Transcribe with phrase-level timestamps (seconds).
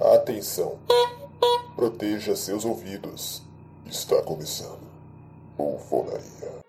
[0.00, 0.78] Atenção.
[1.76, 3.42] Proteja seus ouvidos.
[3.86, 4.80] Está começando.
[5.56, 6.60] Bufonaria.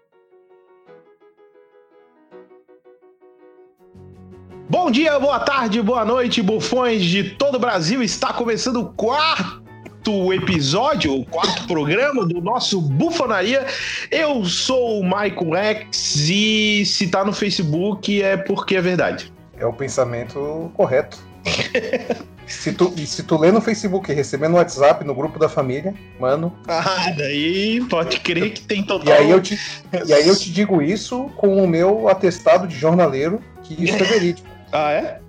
[4.69, 8.03] Bom dia, boa tarde, boa noite, bufões de todo o Brasil.
[8.03, 13.65] Está começando o quarto episódio, o quarto programa do nosso Bufonaria.
[14.11, 19.33] Eu sou o Michael X e se tá no Facebook é porque é verdade.
[19.61, 21.19] É o pensamento correto.
[22.47, 25.93] se, tu, se tu lê no Facebook e receber no WhatsApp, no grupo da família,
[26.19, 26.51] mano.
[26.67, 29.07] Ah, daí pode crer que tem total.
[29.07, 29.59] E aí eu te,
[30.07, 34.03] e aí eu te digo isso com o meu atestado de jornaleiro, que isso é
[34.03, 34.49] verídico.
[34.73, 35.19] Ah, é?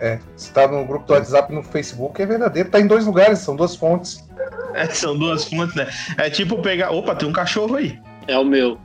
[0.00, 2.68] É, se tá no grupo do WhatsApp no Facebook, é verdadeiro.
[2.68, 4.28] Tá em dois lugares, são duas fontes.
[4.74, 5.88] É, são duas fontes, né?
[6.16, 6.90] É tipo pegar.
[6.90, 7.96] Opa, tem um cachorro aí.
[8.26, 8.80] É o meu.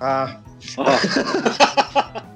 [0.00, 0.36] Ah.
[0.76, 0.84] Ó,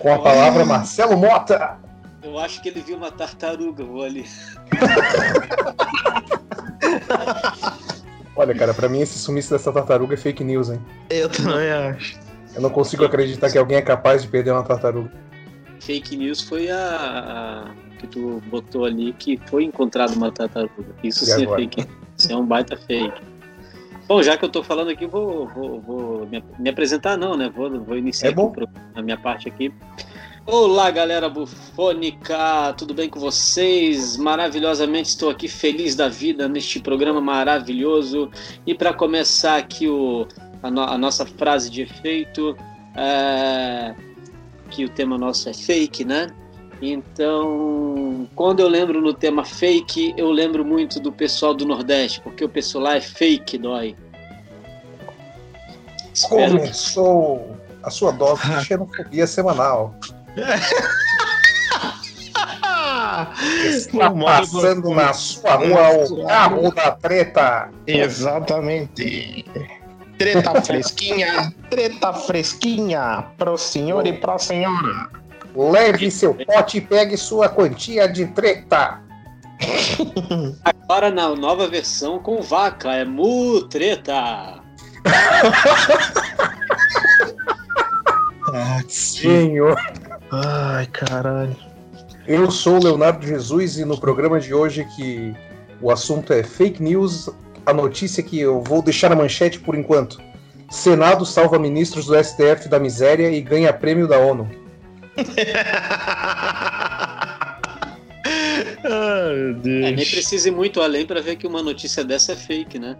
[0.00, 1.78] Com a palavra Marcelo Mota.
[2.22, 4.24] eu acho que ele viu uma tartaruga, vou ali.
[8.36, 10.80] Olha, cara, pra mim esse sumiço dessa tartaruga é fake news, hein?
[11.10, 12.18] Eu também acho.
[12.54, 15.10] Eu não consigo acreditar que alguém é capaz de perder uma tartaruga.
[15.80, 20.94] Fake news foi a, a que tu botou ali que foi encontrado uma tartaruga.
[21.02, 21.60] Isso E sim agora?
[21.60, 21.86] é fake.
[22.18, 23.20] Isso é um baita fake.
[24.10, 27.48] Bom, já que eu tô falando aqui, vou, vou, vou me, apresentar, não, né?
[27.48, 28.34] Vou, vou iniciar É
[28.96, 29.72] a minha parte aqui.
[30.44, 34.16] Olá, galera bufônica, tudo bem com vocês?
[34.16, 38.28] Maravilhosamente estou aqui feliz da vida neste programa maravilhoso.
[38.66, 40.26] E para começar aqui o,
[40.60, 42.56] a, no- a nossa frase de efeito,
[42.96, 43.94] é,
[44.70, 46.26] que o tema nosso é fake, né?
[46.82, 52.44] Então, quando eu lembro no tema fake, eu lembro muito do pessoal do Nordeste, porque
[52.44, 53.94] o pessoal lá é fake, dói.
[56.12, 59.94] Espero que Começou a sua dose de xenofobia semanal.
[63.64, 67.70] Está passando na sua rua o carro da treta.
[67.86, 69.44] Exatamente.
[70.16, 75.19] Treta fresquinha, treta fresquinha pro senhor e pra senhora.
[75.54, 79.00] Leve seu pote e pegue sua quantia de treta.
[80.64, 84.60] agora na nova versão com vaca, é mutreta.
[88.88, 89.76] Senhor.
[90.30, 91.56] Ai, caralho.
[92.26, 95.34] Eu sou o Leonardo Jesus e no programa de hoje que
[95.80, 97.28] o assunto é fake news,
[97.66, 100.20] a notícia que eu vou deixar na manchete por enquanto.
[100.70, 104.48] Senado salva ministros do STF da miséria e ganha prêmio da ONU.
[108.84, 109.62] Ai, meu É, Deus.
[109.62, 112.96] nem precisa ir muito além para ver que uma notícia dessa é fake, né?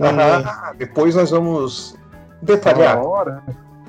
[0.00, 1.94] Ah, depois nós vamos
[2.42, 2.98] detalhar.
[2.98, 3.42] Ora,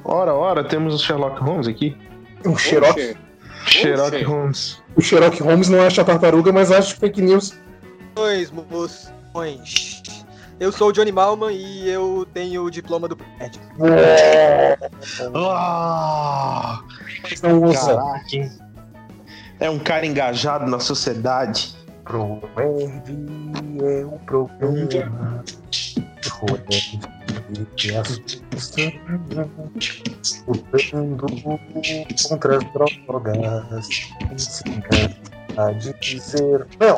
[0.03, 1.97] ora, ora, temos o Sherlock Holmes aqui.
[2.45, 3.17] O Sherlock,
[3.65, 4.23] Sherlock.
[4.23, 4.81] Holmes.
[4.95, 7.57] o Sherlock Holmes não acha tartaruga, mas acha fake news.
[8.15, 10.03] Oi, moções.
[10.59, 13.17] Eu sou o Johnny Malman e eu tenho o diploma do.
[15.47, 16.79] Ah,
[17.43, 17.95] Não usa.
[17.95, 18.35] caraca.
[18.35, 18.51] hein?
[19.59, 21.75] É um cara engajado na sociedade.
[22.03, 23.03] Proerd
[23.81, 25.43] é o programa.
[26.37, 28.91] Proerd é a solução.
[30.47, 31.25] Lutando
[32.29, 33.89] contra as drogas.
[35.57, 36.95] A dizer não.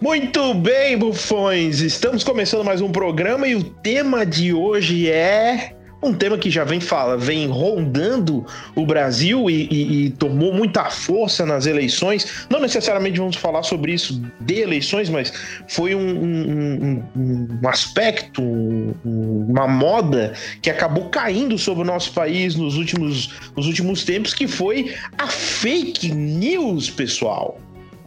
[0.00, 1.80] Muito bem, bufões!
[1.80, 6.62] Estamos começando mais um programa e o tema de hoje é um tema que já
[6.62, 12.46] vem fala, vem rondando o Brasil e, e- e tomou muita força nas eleições.
[12.48, 15.32] Não necessariamente vamos falar sobre isso de eleições, mas
[15.66, 21.86] foi um, um- um- um aspecto, um- um- uma moda que acabou caindo sobre o
[21.86, 27.58] nosso país nos últimos, nos últimos tempos, que foi a fake news, pessoal.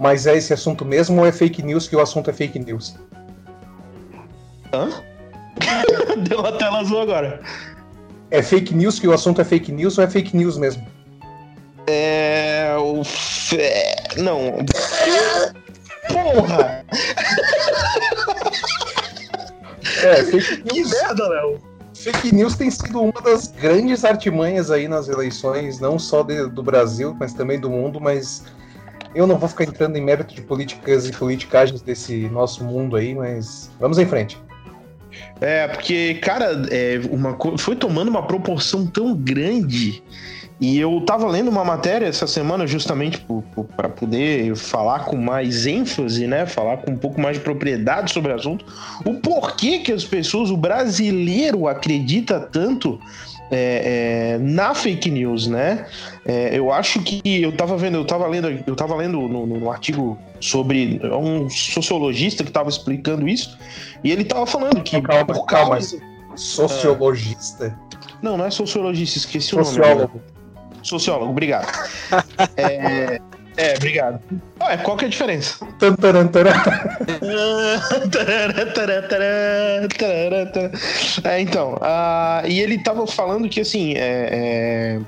[0.01, 2.95] Mas é esse assunto mesmo ou é fake news que o assunto é fake news?
[4.73, 4.89] Hã?
[6.27, 7.39] Deu uma tela azul agora.
[8.31, 10.83] É fake news que o assunto é fake news ou é fake news mesmo?
[11.85, 12.75] É.
[12.79, 13.03] O.
[13.03, 13.59] Fe...
[14.17, 14.65] Não.
[16.11, 16.83] Porra!
[20.03, 20.91] É, fake Que news.
[20.91, 21.59] merda, Léo!
[21.95, 26.63] Fake news tem sido uma das grandes artimanhas aí nas eleições, não só de- do
[26.63, 28.43] Brasil, mas também do mundo, mas
[29.13, 33.13] eu não vou ficar entrando em mérito de políticas e politicagens desse nosso mundo aí,
[33.13, 34.37] mas vamos em frente.
[35.39, 40.03] É, porque, cara, é, uma, foi tomando uma proporção tão grande.
[40.59, 43.25] E eu tava lendo uma matéria essa semana justamente
[43.75, 46.45] para poder falar com mais ênfase, né?
[46.45, 48.63] Falar com um pouco mais de propriedade sobre o assunto.
[49.03, 52.99] O porquê que as pessoas, o brasileiro, acredita tanto
[53.51, 55.85] é, é, na fake news, né?
[56.25, 59.59] É, eu acho que eu tava vendo, eu tava lendo, eu tava lendo no, no,
[59.59, 63.57] no artigo sobre um sociologista que estava explicando isso,
[64.03, 64.99] e ele tava falando que.
[65.01, 65.75] Calma, calma.
[65.75, 65.99] Causa...
[66.35, 67.77] Sociologista?
[68.21, 69.81] Não, não é sociologista, esqueci Sociólogo.
[69.81, 70.07] o nome.
[70.07, 70.21] Sociólogo.
[70.83, 71.67] Sociólogo, obrigado.
[72.55, 73.19] é,
[73.61, 74.19] é, obrigado.
[74.61, 75.65] Ué, qual que é a diferença?
[81.23, 83.99] é, então, uh, e ele tava falando que assim, é,
[84.31, 84.99] é,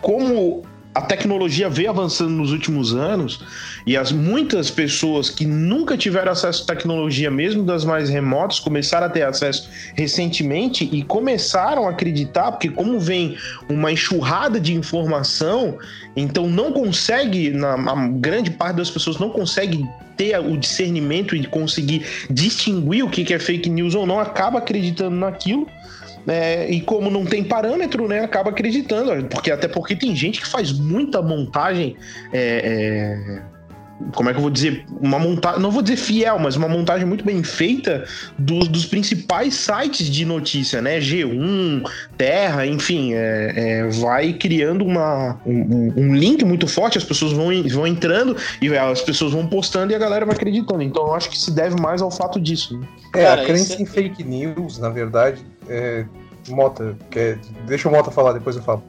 [0.00, 0.64] como
[0.96, 3.44] a tecnologia veio avançando nos últimos anos
[3.86, 9.06] e as muitas pessoas que nunca tiveram acesso à tecnologia, mesmo das mais remotas, começaram
[9.06, 13.36] a ter acesso recentemente e começaram a acreditar, porque como vem
[13.68, 15.78] uma enxurrada de informação,
[16.16, 17.76] então não consegue, na
[18.12, 23.38] grande parte das pessoas não consegue ter o discernimento e conseguir distinguir o que é
[23.38, 25.68] fake news ou não, acaba acreditando naquilo
[26.26, 30.46] é, e como não tem parâmetro, né, acaba acreditando, porque até porque tem gente que
[30.46, 31.96] faz muita montagem
[32.32, 33.55] é, é
[34.14, 37.06] como é que eu vou dizer, uma montagem, não vou dizer fiel, mas uma montagem
[37.06, 38.04] muito bem feita
[38.38, 41.00] dos, dos principais sites de notícia, né?
[41.00, 41.82] G1,
[42.16, 47.46] Terra, enfim, é, é, vai criando uma, um, um, link muito forte, as pessoas vão,
[47.70, 50.82] vão entrando e as pessoas vão postando e a galera vai acreditando.
[50.82, 52.78] Então eu acho que se deve mais ao fato disso.
[52.78, 52.86] Né?
[53.14, 53.82] É, Cara, a crença é...
[53.82, 56.04] em fake news, na verdade, é...
[56.48, 57.38] Mota, quer...
[57.66, 58.82] deixa o Mota falar, depois eu falo.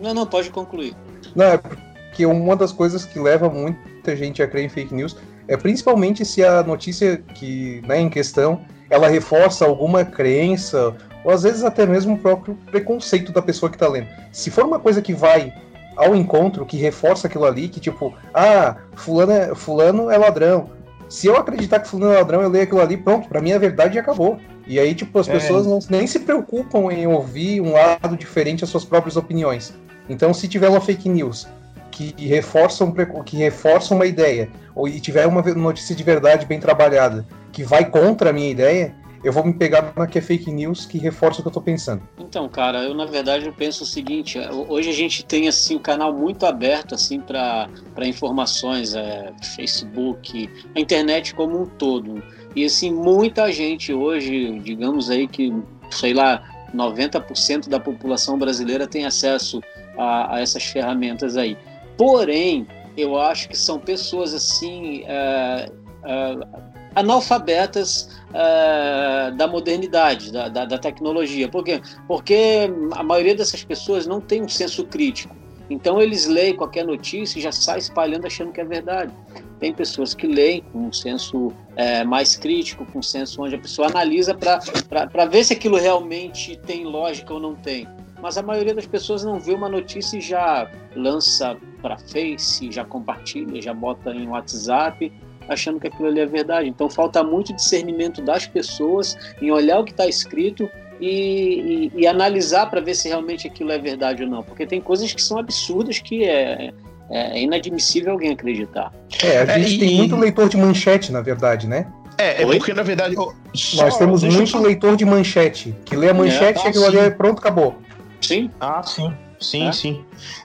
[0.00, 0.94] Não, não, pode concluir.
[1.34, 1.91] Não, é porque
[2.26, 5.16] uma das coisas que leva muita gente a crer em fake news
[5.48, 10.94] é principalmente se a notícia que né, em questão ela reforça alguma crença
[11.24, 14.08] ou às vezes até mesmo o próprio preconceito da pessoa que está lendo.
[14.30, 15.52] Se for uma coisa que vai
[15.96, 20.70] ao encontro, que reforça aquilo ali, que tipo, ah, fulano é, fulano é ladrão.
[21.08, 23.58] Se eu acreditar que fulano é ladrão, eu leio aquilo ali, pronto, para mim a
[23.58, 24.38] verdade acabou.
[24.66, 25.32] E aí, tipo, as é.
[25.32, 29.74] pessoas não, nem se preocupam em ouvir um lado diferente às suas próprias opiniões.
[30.08, 31.46] Então, se tiver uma fake news
[31.92, 32.92] que reforçam
[33.24, 37.88] que reforça uma ideia ou e tiver uma notícia de verdade bem trabalhada que vai
[37.88, 41.38] contra a minha ideia, eu vou me pegar na que é fake news que reforça
[41.38, 42.02] o que eu estou pensando.
[42.18, 45.78] Então, cara, eu na verdade eu penso o seguinte: hoje a gente tem assim um
[45.78, 47.68] canal muito aberto assim para
[48.04, 52.22] informações, é, Facebook, a internet como um todo.
[52.56, 55.52] E assim muita gente hoje, digamos aí que
[55.90, 56.42] sei lá,
[56.74, 59.60] 90% da população brasileira tem acesso
[59.96, 61.56] a, a essas ferramentas aí.
[62.02, 62.66] Porém,
[62.96, 66.62] eu acho que são pessoas assim uh, uh,
[66.96, 71.48] analfabetas uh, da modernidade, da, da, da, tecnologia.
[71.48, 71.80] Por quê?
[72.08, 75.32] Porque a maioria dessas pessoas não tem um senso crítico.
[75.70, 79.12] Então eles leem qualquer notícia e já saem espalhando achando que é verdade.
[79.60, 83.58] Tem pessoas que leem com um senso é, mais crítico, com um senso onde a
[83.58, 87.86] pessoa analisa para ver se aquilo realmente tem lógica ou não tem
[88.22, 92.84] mas a maioria das pessoas não vê uma notícia e já lança para Face, já
[92.84, 95.12] compartilha, já bota em WhatsApp,
[95.48, 96.68] achando que aquilo ali é verdade.
[96.68, 100.70] Então falta muito discernimento das pessoas em olhar o que está escrito
[101.00, 104.80] e, e, e analisar para ver se realmente aquilo é verdade ou não, porque tem
[104.80, 106.72] coisas que são absurdas que é,
[107.10, 108.92] é, é inadmissível alguém acreditar.
[109.20, 111.92] É, a gente é, tem muito leitor de manchete, na verdade, né?
[112.16, 113.16] É, é porque na verdade.
[113.16, 117.10] Nós temos muito leitor de manchete, que lê a manchete é, e aquilo ali é
[117.10, 117.76] pronto, acabou.
[118.22, 118.50] Sim.
[118.60, 119.12] Ah, sim.
[119.40, 119.72] Sim, é?
[119.72, 120.04] sim.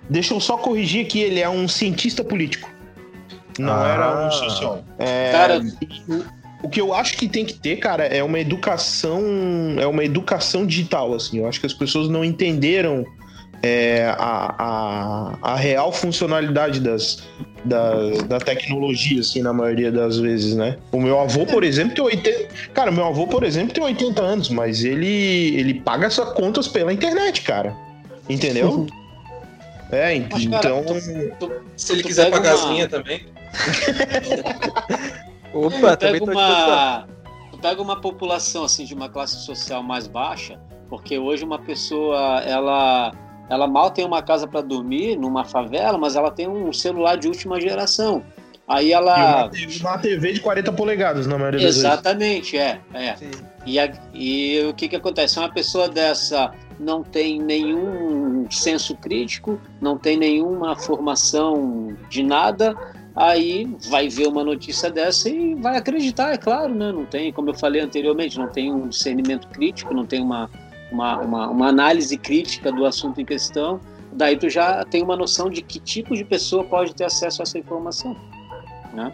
[0.10, 2.70] Deixa eu só corrigir que ele é um cientista político.
[3.60, 3.88] Não ah.
[3.88, 4.84] era um sociólogo.
[4.98, 5.62] É, cara,
[6.64, 9.22] o que eu acho que tem que ter, cara, é uma educação,
[9.80, 11.40] é uma educação digital, assim.
[11.40, 13.06] Eu acho que as pessoas não entenderam
[13.62, 17.24] é, a, a, a, real funcionalidade das,
[17.68, 17.94] da,
[18.28, 20.78] da tecnologia, assim, na maioria das vezes, né?
[20.92, 22.48] O meu avô, por exemplo, tem 80.
[22.74, 26.92] Cara, meu avô, por exemplo, tem 80 anos, mas ele, ele paga suas contas pela
[26.92, 27.76] internet, cara.
[28.30, 28.88] Entendeu?
[29.90, 30.38] É, então.
[30.52, 30.94] cara, tu,
[31.40, 32.62] tu, se ele quiser pagar uma...
[32.62, 33.26] as minhas também.
[35.54, 37.08] Opa, tu também tô uma,
[37.58, 40.60] Tu pega uma população assim de uma classe social mais baixa,
[40.90, 43.12] porque hoje uma pessoa ela
[43.50, 47.28] ela mal tem uma casa para dormir numa favela, mas ela tem um celular de
[47.28, 48.24] última geração.
[48.68, 49.50] Aí ela.
[49.54, 52.74] E uma, TV de 40 polegadas, na maioria das Exatamente, vezes.
[52.94, 53.32] Exatamente, é.
[53.34, 53.66] é.
[53.66, 55.40] E, a, e o que, que acontece?
[55.40, 62.76] Uma pessoa dessa não tem nenhum senso crítico, não tem nenhuma formação de nada,
[63.16, 66.92] aí vai ver uma notícia dessa e vai acreditar, é claro, né?
[66.92, 70.50] Não tem, como eu falei anteriormente, não tem um discernimento crítico, não tem uma,
[70.92, 73.80] uma, uma, uma análise crítica do assunto em questão.
[74.14, 77.44] Daí tu já tem uma noção de que tipo de pessoa pode ter acesso a
[77.44, 78.16] essa informação.
[78.94, 79.12] Né?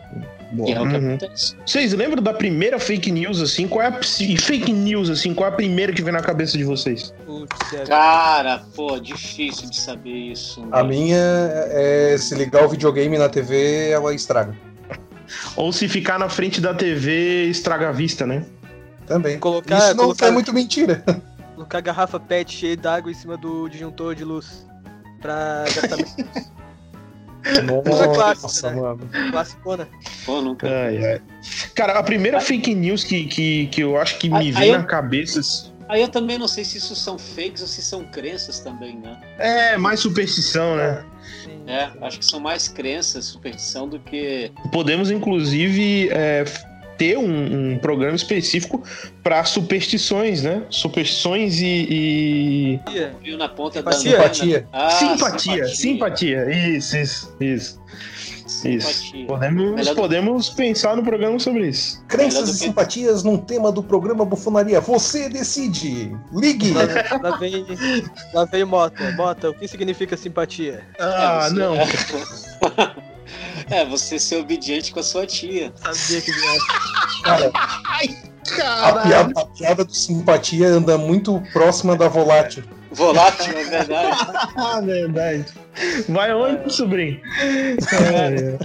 [0.54, 0.66] Boa.
[0.68, 1.08] Que é o que Uhum.
[1.16, 1.56] acontece.
[1.66, 3.68] Vocês lembram da primeira fake news, assim?
[3.68, 5.34] Qual é a e fake news, assim?
[5.34, 7.14] Qual é a primeira que vem na cabeça de vocês?
[7.26, 7.84] Putz, é.
[7.86, 10.66] Cara, pô, difícil de saber isso.
[10.72, 10.90] A né?
[10.90, 14.56] minha é se ligar o videogame na TV, ela estraga.
[15.58, 18.46] Ou se ficar na frente da TV, estraga a vista, né?
[19.08, 19.38] Também.
[19.40, 21.04] Colocar- Isso não colocar- é muito mentira.
[21.56, 24.66] Colocar garrafa PET cheia d'água em cima do disjuntor de luz.
[25.22, 25.98] Pra gastar.
[27.66, 28.82] Nossa, clássica, né?
[28.82, 29.10] mano.
[29.32, 29.88] Classicona.
[30.26, 30.66] Pô, nunca.
[30.68, 31.22] Ai, ai.
[31.76, 34.70] Cara, a primeira fake news que, que, que eu acho que me Aí- vem aí
[34.70, 38.06] eu- na cabeça Aí eu também não sei se isso são fakes ou se são
[38.06, 39.20] crenças também, né?
[39.38, 41.06] é mais superstição, né?
[41.68, 44.50] É, acho que são mais crenças, superstição do que.
[44.72, 46.46] Podemos, inclusive, é,
[46.98, 48.84] ter um, um programa específico
[49.22, 50.64] para superstições, né?
[50.70, 52.80] Superstições e.
[52.88, 54.12] e- Viu na ponta Simpatia.
[54.18, 54.68] da Simpatia.
[54.72, 56.68] Ah, simpatia, simpatia.
[56.76, 57.84] Isso, isso, isso.
[58.66, 58.88] Isso.
[58.94, 59.26] Simpatia.
[59.26, 62.04] Podemos, Melhor do- podemos pensar no programa sobre isso.
[62.08, 64.80] Crenças e que- simpatias num tema do programa Bufonaria.
[64.82, 66.16] Você decide.
[66.34, 66.72] Ligue.
[66.72, 66.84] Lá,
[67.30, 67.66] lá vem,
[68.34, 69.12] lá vem Mota.
[69.14, 70.82] Mota, o que significa simpatia?
[71.00, 71.76] Ah, você- não.
[73.70, 75.72] É, você ser obediente com a sua tia.
[75.76, 76.32] Sabia que.
[78.44, 82.64] Cara, a piada, a piada do simpatia anda muito próxima da volátil.
[82.92, 84.18] Volátil, é verdade.
[84.56, 85.46] Ah, verdade.
[86.10, 87.20] Vai onde, sobrinho?
[87.40, 88.58] É.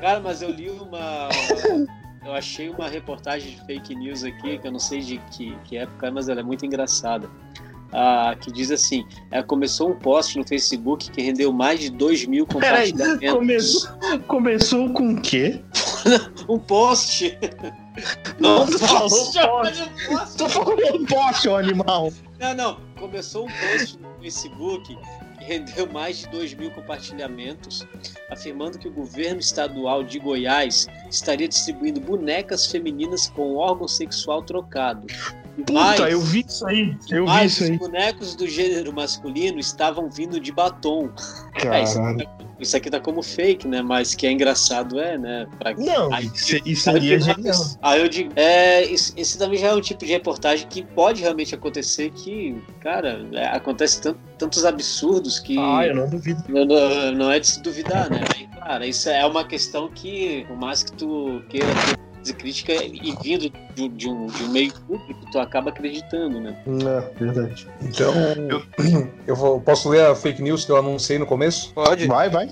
[0.00, 1.28] Cara, mas eu li uma.
[2.24, 5.76] Eu achei uma reportagem de fake news aqui, que eu não sei de que, que
[5.76, 7.28] época é, mas ela é muito engraçada.
[7.96, 12.26] Ah, que diz assim: é, começou um post no Facebook que rendeu mais de 2
[12.26, 13.84] mil Peraí, compartilhamentos.
[13.86, 15.60] começou, começou com o quê?
[16.48, 17.38] Um post!
[18.38, 19.90] Não, tu falou post, post.
[20.06, 20.36] post.
[20.36, 22.12] Tu falou poste, ô animal.
[22.38, 22.80] Não, não.
[22.98, 24.98] Começou um post no Facebook
[25.38, 27.86] que rendeu mais de 2 mil compartilhamentos,
[28.30, 35.06] afirmando que o governo estadual de Goiás estaria distribuindo bonecas femininas com órgão sexual trocado.
[35.56, 36.96] Puta, mais- eu vi isso aí.
[37.10, 37.78] Eu vi mas isso os aí.
[37.78, 41.10] bonecos do gênero masculino estavam vindo de batom.
[41.54, 43.80] É, isso, aqui tá, isso aqui tá como fake, né?
[43.80, 45.46] Mas que é engraçado é, né?
[45.58, 45.72] Pra...
[45.74, 47.54] Não, Aí- isso, isso Aí aí é genial.
[47.80, 51.22] Aí eu digo, é, esse, esse também já é um tipo de reportagem que pode
[51.22, 56.42] realmente acontecer, que, cara, é, acontece tant- tantos absurdos que Ah, eu não duvido.
[56.48, 58.20] não, não- não é de se duvidar, né?
[58.34, 63.14] Aí, cara, isso é uma questão que, por mais que tu queira ter crítica e
[63.22, 66.56] vindo de, de um, de um meio público, tu acaba acreditando, né?
[66.66, 67.66] Não, verdade.
[67.82, 68.12] Então,
[69.26, 71.72] eu vou, posso ler a fake news que eu anunciei no começo?
[71.74, 72.06] Pode?
[72.06, 72.48] Vai, vai.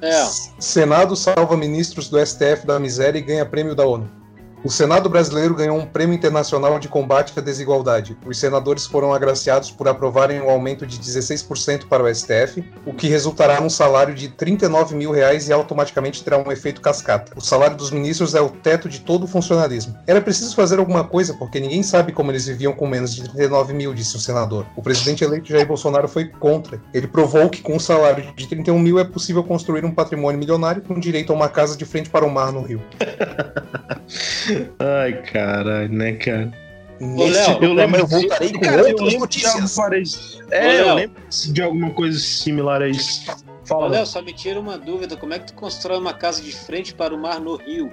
[0.00, 0.24] É,
[0.58, 4.17] Senado salva ministros do STF da miséria e ganha prêmio da ONU.
[4.64, 8.18] O Senado brasileiro ganhou um prêmio internacional de combate à desigualdade.
[8.26, 13.06] Os senadores foram agraciados por aprovarem um aumento de 16% para o STF, o que
[13.06, 17.32] resultará num salário de 39 mil reais e automaticamente terá um efeito cascata.
[17.36, 19.96] O salário dos ministros é o teto de todo o funcionalismo.
[20.08, 23.72] Era preciso fazer alguma coisa porque ninguém sabe como eles viviam com menos de 39
[23.72, 24.66] mil, disse o senador.
[24.74, 26.82] O presidente eleito Jair Bolsonaro foi contra.
[26.92, 30.82] Ele provou que com um salário de 31 mil é possível construir um patrimônio milionário
[30.82, 32.82] com direito a uma casa de frente para o mar no Rio.
[34.78, 36.52] Ai, caralho, né, cara?
[37.00, 39.76] Neste Léo, eu lembro eu voltarei com Cara, eu outras lembro de algo notícias.
[39.76, 40.46] parecido.
[40.48, 40.94] Ô, É, eu Léo.
[40.96, 43.24] lembro de alguma coisa similar a isso.
[43.64, 44.06] Fala, Ô, Léo.
[44.06, 47.14] Só me tira uma dúvida, como é que tu constrói uma casa de frente para
[47.14, 47.92] o mar no Rio?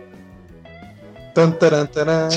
[1.36, 1.86] Taran, taran.
[1.88, 2.30] Taran.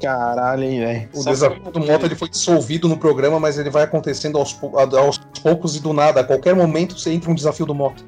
[0.00, 1.08] Caralho, hein, velho.
[1.14, 4.78] O desafio do Mota ele foi dissolvido no programa, mas ele vai acontecendo aos, pou-
[4.78, 6.20] aos poucos e do nada.
[6.20, 8.02] A qualquer momento você entra um desafio do Mota.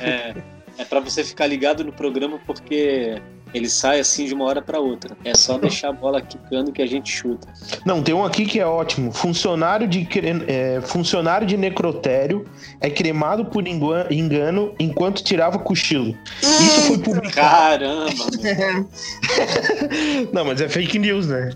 [0.00, 0.34] É,
[0.78, 3.20] é para você ficar ligado no programa porque
[3.54, 5.16] ele sai assim de uma hora para outra.
[5.24, 7.48] É só deixar a bola quicando que a gente chuta.
[7.84, 9.12] Não, tem um aqui que é ótimo.
[9.12, 10.06] Funcionário de,
[10.46, 12.44] é, funcionário de necrotério
[12.80, 16.16] é cremado por engano enquanto tirava cochilo.
[16.42, 17.36] Isso foi publicado.
[17.36, 18.10] Caramba!
[20.32, 21.50] Não, mas é fake news, né?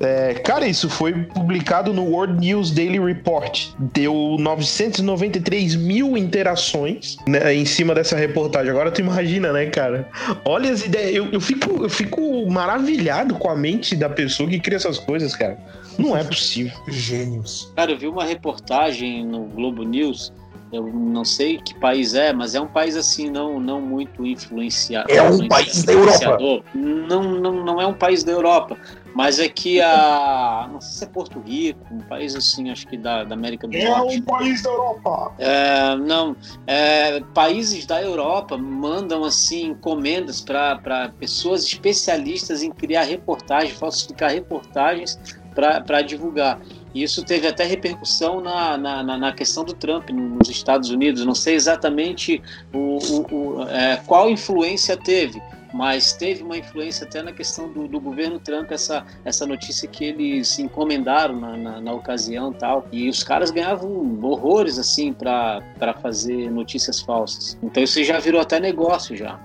[0.00, 3.68] É, cara, isso foi publicado no World News Daily Report.
[3.78, 8.70] Deu 993 mil interações né, em cima dessa reportagem.
[8.70, 10.08] Agora tu imagina, né, cara?
[10.44, 11.13] Olha as ideias.
[11.14, 15.36] Eu, eu, fico, eu fico maravilhado com a mente da pessoa que cria essas coisas,
[15.36, 15.56] cara.
[15.96, 16.76] Não é possível.
[16.88, 17.72] Gênios.
[17.76, 20.32] Cara, eu vi uma reportagem no Globo News.
[20.74, 25.08] Eu não sei que país é, mas é um país assim não, não muito influenciado.
[25.08, 26.64] É um país da Europa.
[26.74, 28.76] Não, não, não é um país da Europa,
[29.14, 32.96] mas é que a não sei se é Porto Rico, um país assim, acho que
[32.96, 34.22] da, da América do Norte.
[34.22, 35.32] país da Europa.
[35.38, 43.78] É, não, é, países da Europa mandam assim encomendas para pessoas especialistas em criar reportagens,
[43.78, 45.16] falsificar reportagens
[45.54, 46.60] para divulgar.
[46.94, 51.24] Isso teve até repercussão na, na, na, questão do Trump nos Estados Unidos.
[51.24, 52.40] Não sei exatamente
[52.72, 57.88] o, o, o é, qual influência teve, mas teve uma influência até na questão do,
[57.88, 62.86] do governo Trump, essa, essa notícia que eles encomendaram na, na, na ocasião tal.
[62.92, 63.90] E os caras ganhavam
[64.22, 67.58] horrores assim para fazer notícias falsas.
[67.60, 69.40] Então isso já virou até negócio já.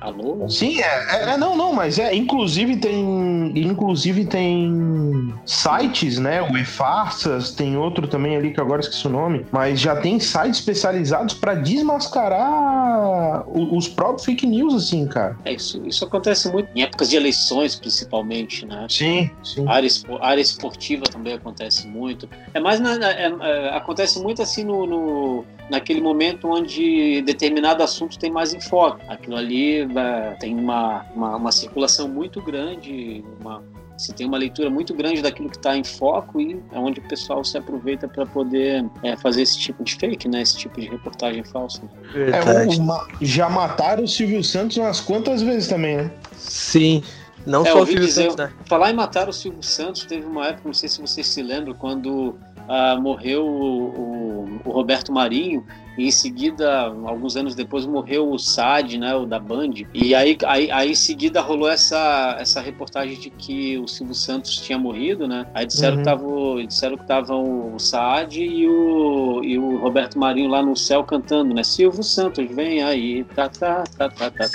[0.00, 0.48] Alô?
[0.48, 7.50] Sim, é, é, não, não, mas é, inclusive tem, inclusive tem sites, né, o E-Farsas,
[7.52, 11.54] tem outro também ali que agora esqueci o nome, mas já tem sites especializados para
[11.54, 15.36] desmascarar os próprios fake news, assim, cara.
[15.44, 18.86] É isso, isso acontece muito em épocas de eleições, principalmente, né?
[18.88, 19.66] Sim, sim.
[19.68, 19.88] A área,
[20.20, 22.26] área esportiva também acontece muito.
[22.54, 28.18] É mais, na, é, é, acontece muito assim no, no naquele momento onde determinado assunto
[28.18, 29.02] tem mais enfoque.
[29.08, 33.62] Aquilo ali é, tem uma, uma, uma, circulação muito grande, uma,
[33.96, 37.08] se tem uma leitura muito grande daquilo que está em foco e é onde o
[37.08, 40.42] pessoal se aproveita para poder é, fazer esse tipo de fake, né?
[40.42, 41.82] Esse tipo de reportagem falsa.
[42.14, 46.10] É, uma, já mataram o Silvio Santos umas quantas vezes também, né?
[46.36, 47.02] Sim.
[47.46, 48.52] Não é, só o Silvio dizer, Santos, né?
[48.66, 51.74] Falar em matar o Silvio Santos, teve uma época, não sei se vocês se lembram,
[51.74, 52.36] quando
[52.70, 55.66] uh, morreu o, o, o, Roberto Marinho
[55.98, 59.72] e em seguida, alguns anos depois, morreu o Sad, né, o da Band.
[59.92, 64.56] E aí, aí, aí em seguida rolou essa, essa reportagem de que o Silvio Santos
[64.56, 65.46] tinha morrido, né?
[65.52, 66.02] Aí disseram uhum.
[66.02, 70.76] que tava, disseram que estavam o Saad e o, e o Roberto Marinho lá no
[70.76, 71.64] céu cantando, né?
[71.64, 74.46] Silvio Santos, vem aí, tá, tá, tá, tá, tá.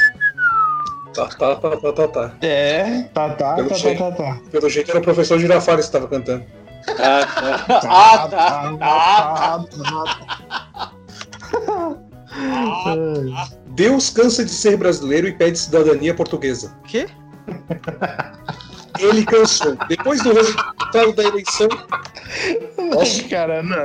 [1.14, 2.36] Tá, tá, tá, tá, tá, tá.
[2.42, 4.42] É, tá, tá, pelo tá, jeito, tá, tá, tá.
[4.52, 6.44] Pelo jeito era o professor Girafales que estava cantando.
[6.88, 8.78] Ah, tá.
[8.82, 10.86] Ah, tá.
[13.70, 16.76] Deus cansa de ser brasileiro e pede cidadania portuguesa.
[16.86, 17.08] Quê?
[19.00, 19.78] Ele cansou.
[19.88, 21.68] Depois do resultado da eleição.
[22.94, 23.84] Nossa, cara, não.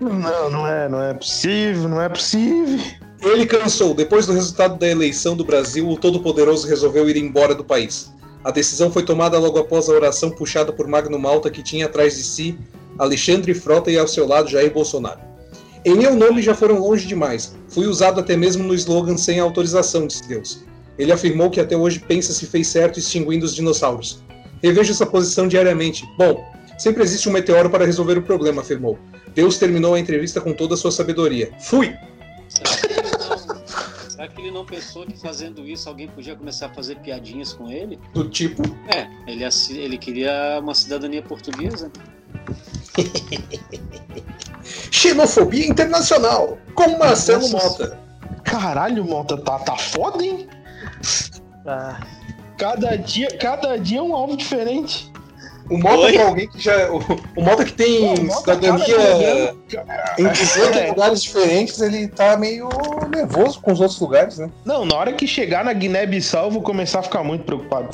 [0.00, 2.80] Não, não é, não é possível, não é possível.
[3.20, 3.94] Ele cansou.
[3.94, 8.12] Depois do resultado da eleição do Brasil, o Todo-Poderoso resolveu ir embora do país.
[8.44, 12.14] A decisão foi tomada logo após a oração puxada por Magno Malta, que tinha atrás
[12.14, 12.58] de si
[12.98, 15.20] Alexandre Frota e ao seu lado Jair Bolsonaro.
[15.84, 17.54] Em meu nome já foram longe demais.
[17.68, 20.62] Fui usado até mesmo no slogan sem autorização, disse Deus.
[20.98, 24.22] Ele afirmou que até hoje pensa se fez certo extinguindo os dinossauros.
[24.62, 26.04] Revejo essa posição diariamente.
[26.16, 26.44] Bom,
[26.78, 28.98] sempre existe um meteoro para resolver o problema, afirmou.
[29.34, 31.50] Deus terminou a entrevista com toda a sua sabedoria.
[31.60, 31.94] Fui!
[34.24, 37.70] Será que ele não pensou que fazendo isso alguém podia começar a fazer piadinhas com
[37.70, 38.00] ele?
[38.14, 38.62] Do tipo?
[38.88, 39.44] É, ele,
[39.78, 41.92] ele queria uma cidadania portuguesa.
[44.90, 47.68] Xenofobia internacional, com Marcelo Nossa.
[47.68, 48.00] Mota.
[48.44, 50.48] Caralho, Mota, tá, tá foda, hein?
[51.66, 52.00] Ah.
[52.56, 55.12] Cada dia, cada dia é um alvo diferente.
[55.70, 56.90] O Mota é alguém que já.
[56.90, 56.98] O,
[57.36, 59.54] o Mota que tem Pô, cidadania
[60.18, 60.88] em 18 é.
[60.88, 62.68] lugares diferentes, ele tá meio
[63.08, 64.50] nervoso com os outros lugares, né?
[64.64, 67.88] Não, na hora que chegar na Guiné-Bissau, eu vou começar a ficar muito preocupado.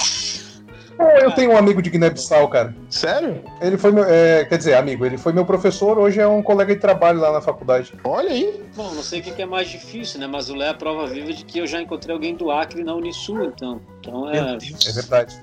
[0.96, 2.74] Pô, eu tenho um amigo de Guiné-Bissau, cara.
[2.90, 3.42] Sério?
[3.60, 4.04] Ele foi meu.
[4.04, 7.32] É, quer dizer, amigo, ele foi meu professor, hoje é um colega de trabalho lá
[7.32, 7.94] na faculdade.
[8.04, 8.62] Olha aí.
[8.76, 10.26] Bom, não sei o que é mais difícil, né?
[10.26, 12.82] Mas o Lé é a prova viva de que eu já encontrei alguém do Acre
[12.84, 13.80] na Unisul, então.
[14.00, 14.58] Então é.
[14.58, 15.40] É verdade.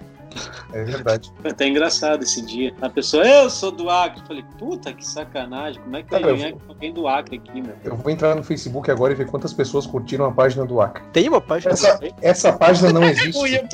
[0.74, 1.32] É verdade.
[1.42, 2.74] Foi até engraçado esse dia.
[2.82, 4.22] A pessoa, eu sou do Acre.
[4.22, 5.82] Eu falei, puta que sacanagem.
[5.82, 7.76] Como é que vai ganhar com alguém do Acre aqui, meu?
[7.84, 11.04] Eu vou entrar no Facebook agora e ver quantas pessoas curtiram a página do Acre.
[11.14, 11.74] Tem uma página?
[11.74, 13.38] Essa, essa página não existe.
[13.38, 13.68] eu ia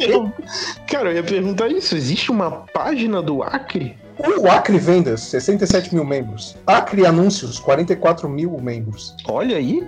[0.87, 1.95] Cara, eu ia perguntar isso.
[1.95, 3.97] Existe uma página do Acre?
[4.19, 6.55] O Acre Vendas, 67 mil membros.
[6.67, 9.15] Acre Anúncios, 44 mil membros.
[9.27, 9.87] Olha aí.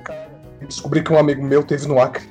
[0.61, 2.27] Descobri que um amigo meu teve no Acre.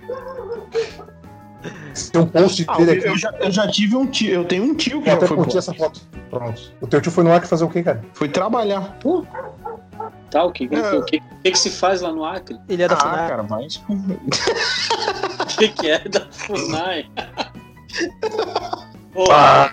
[2.13, 3.09] Tem um post ah, dele aqui.
[3.09, 5.37] Eu já, eu já, tive um tio, eu tenho um tio que eu já foi
[5.37, 6.01] curtir essa foto.
[6.31, 6.73] Pronto.
[6.81, 8.03] O teu tio foi no Acre fazer o quê, cara?
[8.13, 8.99] Foi trabalhar.
[9.05, 9.27] Uh.
[10.31, 10.93] Tá, o que, é.
[10.95, 12.59] o que, que, que, se faz lá no Acre?
[12.69, 13.29] Ele é da ah, FUNAI.
[13.29, 13.77] cara, mas...
[13.87, 17.09] o que, que é da FUNAI?
[19.15, 19.71] Boa.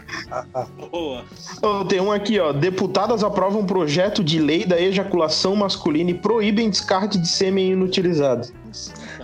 [0.92, 1.26] Boa.
[1.64, 2.54] Oh, tem um aqui, ó.
[2.54, 8.48] Deputadas aprovam projeto de lei da ejaculação masculina e proíbem descarte de sêmen inutilizado.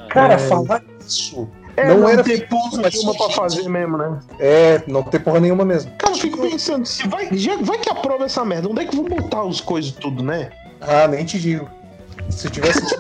[0.10, 0.38] Cara, é...
[0.40, 4.20] falar isso é, não, não era ter porra nenhuma pra fazer mesmo, né?
[4.40, 5.92] É, não ter porra nenhuma mesmo.
[6.00, 8.96] Cara, eu fico pensando, se vai, já, vai que aprova essa merda, onde é que
[8.96, 10.50] vão botar os coisas tudo, né?
[10.82, 11.70] Ah, nem te digo.
[12.32, 12.82] Se tivesse.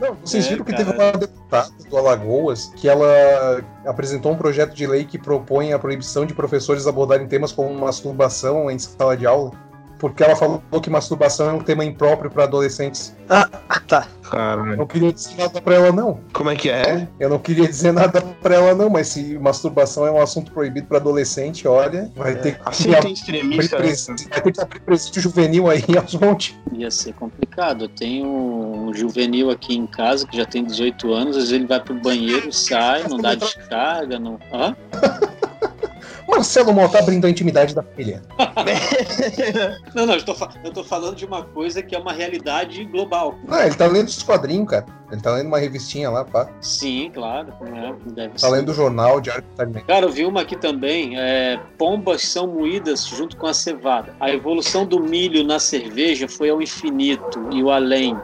[0.00, 0.84] Não, vocês é, viram que cara.
[0.84, 5.78] teve uma deputada do Alagoas que ela apresentou um projeto de lei que propõe a
[5.78, 9.52] proibição de professores abordarem temas como masturbação em sala de aula.
[10.00, 13.14] Porque ela falou que masturbação é um tema impróprio para adolescentes.
[13.28, 13.48] Ah,
[13.86, 14.06] tá.
[14.24, 16.20] Eu Cara, não queria dizer nada pra ela, não.
[16.32, 17.08] como é que é?
[17.18, 20.86] Eu não queria dizer nada pra ela, não, mas se masturbação é um assunto proibido
[20.86, 23.78] pra adolescente, olha, vai ter que Assim tem extremista.
[23.80, 23.92] né?
[24.30, 26.56] vai ter que abrir presídio juvenil aí aos montes.
[26.72, 27.84] Ia ser complicado.
[27.84, 31.66] Eu tenho um juvenil aqui em casa que já tem 18 anos, às vezes ele
[31.66, 34.38] vai pro banheiro, sai, não dá descarga, não.
[34.52, 34.76] Hã?
[36.30, 38.22] Marcelo Mota abrindo a intimidade da filha.
[39.94, 43.34] Não, não, eu tô, eu tô falando de uma coisa que é uma realidade global.
[43.48, 44.86] Ah, ele tá lendo os quadrinhos, cara.
[45.10, 46.48] Ele tá lendo uma revistinha lá, pá.
[46.60, 47.52] Sim, claro.
[48.06, 48.48] deve Tá ser.
[48.50, 49.86] lendo o jornal, Diário do Alimento.
[49.86, 51.18] Cara, eu vi uma aqui também.
[51.18, 54.14] é, pombas são moídas junto com a cevada.
[54.20, 58.16] A evolução do milho na cerveja foi ao infinito e o além.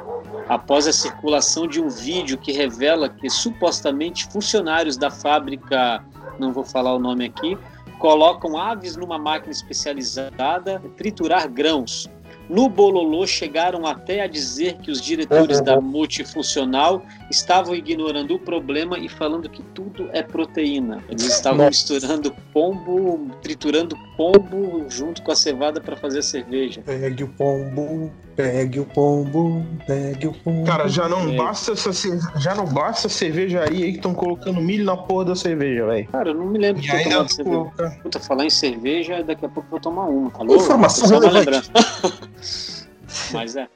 [0.48, 6.04] Após a circulação de um vídeo que revela que supostamente funcionários da fábrica,
[6.38, 7.58] não vou falar o nome aqui,
[7.98, 12.08] colocam aves numa máquina especializada triturar grãos.
[12.48, 15.82] No Bololô chegaram até a dizer que os diretores da oh.
[15.82, 21.02] multifuncional estavam ignorando o problema e falando que tudo é proteína.
[21.08, 26.80] Eles estavam misturando pombo, triturando pombo junto com a cevada para fazer a cerveja.
[26.84, 30.64] Pegue o pombo, pegue o pombo, pegue o pombo.
[30.66, 31.36] Cara, já não É.
[31.36, 31.90] basta essa
[32.38, 36.08] já não basta a cervejaria aí que estão colocando milho na porra da cerveja, velho.
[36.08, 37.96] Cara, eu não me lembro de E ter ainda tomado cerveja.
[38.02, 40.30] Puta, falar em cerveja, daqui a pouco eu vou tomar uma.
[40.38, 40.56] Alô?
[40.56, 41.70] Informação relevante.
[43.32, 43.68] Mas é.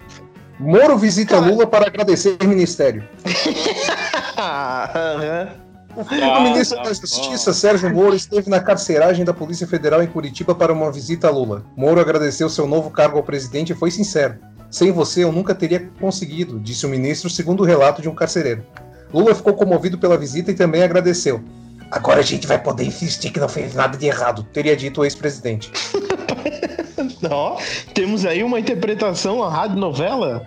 [0.59, 1.51] Moro visita Cara.
[1.51, 3.07] Lula para agradecer o ministério.
[4.43, 5.70] Ah.
[5.97, 10.55] O ministro tá da Justiça, Sérgio Moro, esteve na carceragem da Polícia Federal em Curitiba
[10.55, 11.65] para uma visita a Lula.
[11.77, 14.39] Moro agradeceu seu novo cargo ao presidente e foi sincero.
[14.71, 18.65] Sem você, eu nunca teria conseguido, disse o ministro, segundo o relato de um carcereiro.
[19.13, 21.43] Lula ficou comovido pela visita e também agradeceu.
[21.91, 25.05] Agora a gente vai poder insistir que não fez nada de errado, teria dito o
[25.05, 25.73] ex-presidente.
[27.31, 27.59] Ó,
[27.95, 30.47] temos aí uma interpretação, a rádio novela.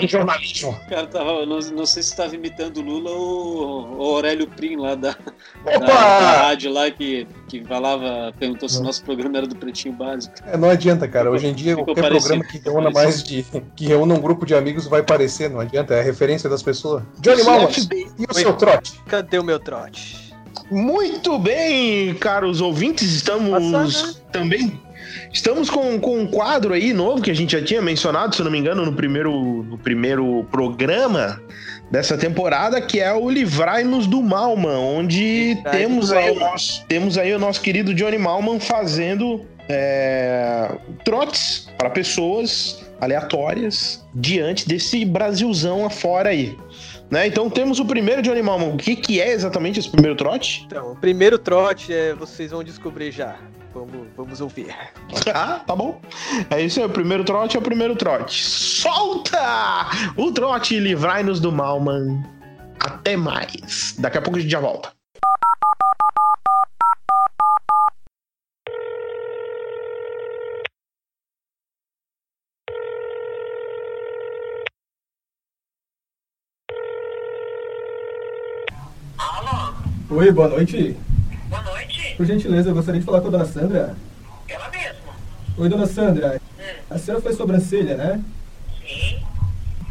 [0.00, 0.78] Em jornalismo.
[0.88, 4.94] Cara, tava, não, não sei se estava imitando o Lula ou o Aurélio Prim lá
[4.94, 5.16] da,
[5.64, 9.94] da, da rádio lá que, que falava, perguntou se o nosso programa era do Pretinho
[9.94, 10.34] Básico.
[10.46, 11.30] É, não adianta, cara.
[11.30, 12.28] Hoje em dia, Ficou qualquer parecido.
[12.28, 13.46] programa que reúna mais de.
[13.74, 15.94] que reúna um grupo de amigos vai parecer, não adianta.
[15.94, 17.02] É a referência das pessoas.
[17.20, 18.42] Johnny Malmas, e o Oi.
[18.42, 19.00] seu trote?
[19.06, 20.25] Cadê o meu trote?
[20.70, 24.14] Muito bem, caros ouvintes, estamos Passada.
[24.32, 24.80] também.
[25.32, 28.50] Estamos com, com um quadro aí novo que a gente já tinha mencionado, se não
[28.50, 31.40] me engano, no primeiro, no primeiro programa
[31.90, 37.32] dessa temporada, que é o Livrai-nos do Malman, onde temos aí, o nosso, temos aí
[37.34, 40.70] o nosso querido Johnny Malman fazendo é,
[41.04, 46.56] trotes para pessoas aleatórias diante desse Brasilzão afora aí.
[47.10, 47.26] Né?
[47.26, 48.74] Então temos o primeiro Johnny Malman.
[48.74, 50.64] O que, que é exatamente esse primeiro trote?
[50.66, 53.36] Então, o primeiro trote é vocês vão descobrir já.
[53.72, 54.74] Vamos, vamos ouvir.
[55.34, 56.00] Ah, tá bom.
[56.50, 58.44] É isso aí, o primeiro trote é o primeiro trote.
[58.44, 59.88] Solta!
[60.16, 62.22] O trote e livrai-nos do mal, man.
[62.80, 63.94] Até mais.
[63.98, 64.95] Daqui a pouco a gente já volta.
[80.16, 80.96] Oi, boa noite.
[81.50, 83.94] Boa noite, Por gentileza, eu gostaria de falar com a dona Sandra.
[84.48, 85.12] ela mesma.
[85.58, 86.40] Oi, dona Sandra.
[86.88, 88.22] A senhora faz sobrancelha, né?
[88.80, 89.18] Sim,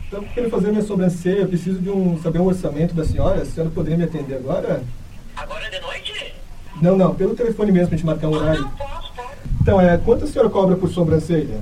[0.03, 3.43] Estou querendo fazer minha sobrancelha, eu preciso de um saber um orçamento da senhora.
[3.43, 4.81] A senhora poderia me atender agora?
[5.37, 6.33] agora de noite?
[6.81, 8.61] Não, não, pelo telefone mesmo, pra gente marcar um horário.
[8.61, 9.29] Não posso, posso.
[9.61, 11.61] Então, é, quanto a senhora cobra por sobrancelha?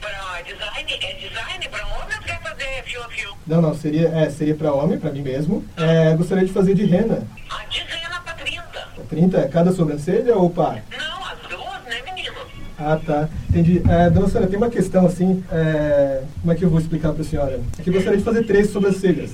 [0.00, 3.30] Pra design, é design pra homem ou quer fazer fio a fio?
[3.48, 5.64] Não, não, seria, é, seria pra homem, pra mim mesmo.
[5.76, 7.26] É, gostaria de fazer de rena.
[7.48, 8.88] A dezena pra 30.
[9.16, 10.84] 30 é cada sobrancelha ou par?
[10.90, 12.34] Não, as duas, né, menino?
[12.78, 13.30] Ah, tá.
[13.48, 13.80] Entendi.
[13.88, 15.42] É, dona Sandra, tem uma questão assim.
[15.50, 17.58] é, como é que eu vou explicar pra senhora?
[17.78, 19.30] É que eu gostaria de fazer três sobrancelhas.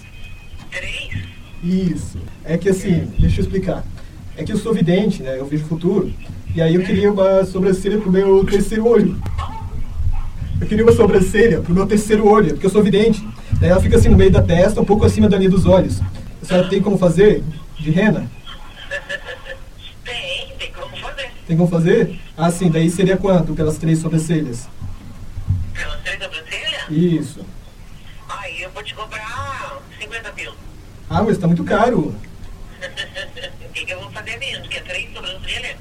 [0.71, 1.25] Três?
[1.65, 2.21] Isso.
[2.45, 3.83] É que assim, deixa eu explicar.
[4.37, 5.37] É que eu sou vidente, né?
[5.37, 6.13] Eu vejo o futuro.
[6.55, 9.21] E aí eu queria uma sobrancelha pro meu terceiro olho.
[10.61, 13.27] Eu queria uma sobrancelha pro meu terceiro olho, porque eu sou vidente.
[13.59, 16.01] Daí ela fica assim no meio da testa, um pouco acima da linha dos olhos.
[16.41, 17.43] A senhora tem como fazer?
[17.81, 18.31] De rena?
[20.05, 21.31] Tem, tem como fazer.
[21.53, 22.19] Tem como fazer?
[22.35, 22.71] Ah, sim.
[22.71, 24.67] Daí seria quanto pelas três sobrancelhas?
[25.75, 26.89] Pelas três sobrancelhas?
[26.89, 27.41] Isso.
[28.27, 30.51] Aí eu vou te cobrar 50 mil.
[31.11, 32.15] Ah, mas tá muito caro.
[33.69, 34.67] O que, que eu vou fazer mesmo?
[34.69, 35.77] Que é três sobrancelhas?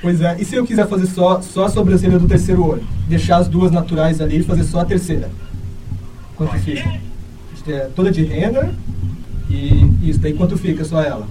[0.00, 2.86] Pois é, e se eu quiser fazer só, só a sobrancelha do terceiro olho?
[3.06, 5.30] Deixar as duas naturais ali e fazer só a terceira?
[6.34, 7.00] Quanto Pode fica?
[7.68, 8.74] É, toda de rena
[9.48, 11.28] e isso, daí quanto fica só ela?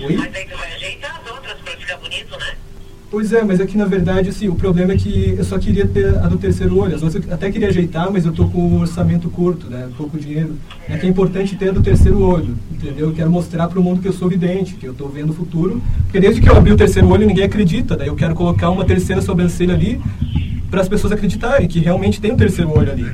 [0.00, 0.16] Oi?
[0.16, 2.54] Mas aí tu vai ajeitar as outras pra ficar bonito, né?
[3.10, 5.86] Pois é, mas é que na verdade, assim, o problema é que eu só queria
[5.86, 6.96] ter a do terceiro olho.
[6.96, 9.88] As outras eu até queria ajeitar, mas eu tô com um orçamento curto, né?
[9.96, 10.58] Pouco dinheiro.
[10.88, 13.10] É que é importante ter a do terceiro olho, entendeu?
[13.10, 15.32] Eu quero mostrar para o mundo que eu sou vidente, que eu tô vendo o
[15.32, 15.80] futuro.
[16.04, 17.96] Porque desde que eu abri o terceiro olho, ninguém acredita.
[17.96, 20.02] Daí eu quero colocar uma terceira sobrancelha ali
[20.68, 23.12] para as pessoas acreditarem que realmente tem um terceiro olho ali.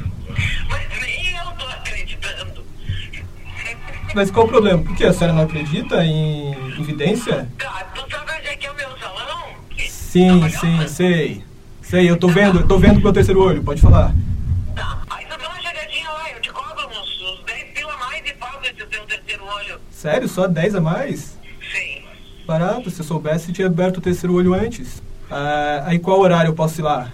[0.71, 2.63] Mas nem eu tô acreditando.
[4.15, 4.83] Mas qual o problema?
[4.83, 7.49] Por que a senhora não acredita em evidência?
[7.59, 9.49] Tá, tu sabe onde é que é o meu salão?
[9.89, 11.45] Sim, sim, sei.
[11.83, 14.15] Sei, eu tô vendo, eu tô vendo com o meu terceiro olho, pode falar.
[14.77, 17.97] Tá, aí tu dá uma chegadinha lá, eu te cobro uns, uns 10 pila a
[17.97, 19.81] mais e pago esse teu terceiro olho.
[19.91, 20.29] Sério?
[20.29, 21.37] Só 10 a mais?
[21.73, 22.03] Sim.
[22.47, 25.03] Barato, se eu soubesse, tinha aberto o terceiro olho antes.
[25.31, 27.13] Ah, aí qual horário eu posso ir lá?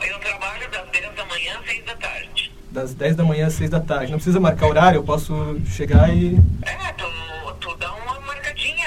[0.00, 2.52] Eu trabalho das 10 da manhã às 6 da tarde.
[2.70, 4.12] Das 10 da manhã às 6 da tarde.
[4.12, 6.36] Não precisa marcar horário, eu posso chegar e.
[6.62, 7.04] É, tu,
[7.60, 8.86] tu dá uma marcadinha,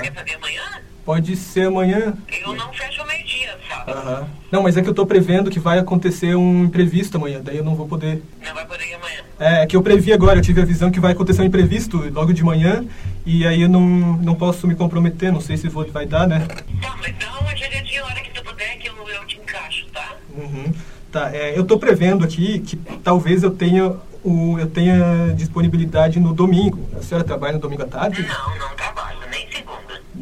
[0.00, 0.62] quer fazer amanhã?
[1.04, 2.14] Pode ser amanhã.
[2.44, 4.26] Eu não fecho meio-dia, sabe?
[4.50, 7.64] Não, mas é que eu tô prevendo que vai acontecer um imprevisto amanhã, daí eu
[7.64, 8.22] não vou poder.
[8.44, 9.20] Não vai poder ir amanhã.
[9.38, 11.96] É, é que eu previ agora, eu tive a visão que vai acontecer um imprevisto
[12.10, 12.84] logo de manhã,
[13.24, 16.46] e aí eu não, não posso me comprometer, não sei se vou, vai dar, né?
[16.80, 19.86] Tá, mas dá uma chegadinha a hora que tu puder que eu, eu te encaixo,
[19.92, 20.16] tá?
[20.36, 20.72] Uhum.
[21.10, 26.32] Tá, é, eu tô prevendo aqui que talvez eu tenha, o, eu tenha disponibilidade no
[26.34, 26.88] domingo.
[26.96, 28.22] A senhora trabalha no domingo à tarde?
[28.22, 29.19] Não, não trabalho.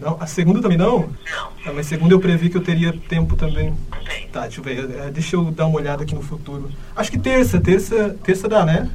[0.01, 1.01] Não, a segunda também não?
[1.01, 3.75] Não, Ah, mas segunda eu previ que eu teria tempo também.
[3.91, 4.29] não tem.
[4.29, 6.71] Tá, deixa eu ver, é, deixa eu dar uma olhada aqui no futuro.
[6.97, 8.91] Acho que terça, terça, terça dá, né?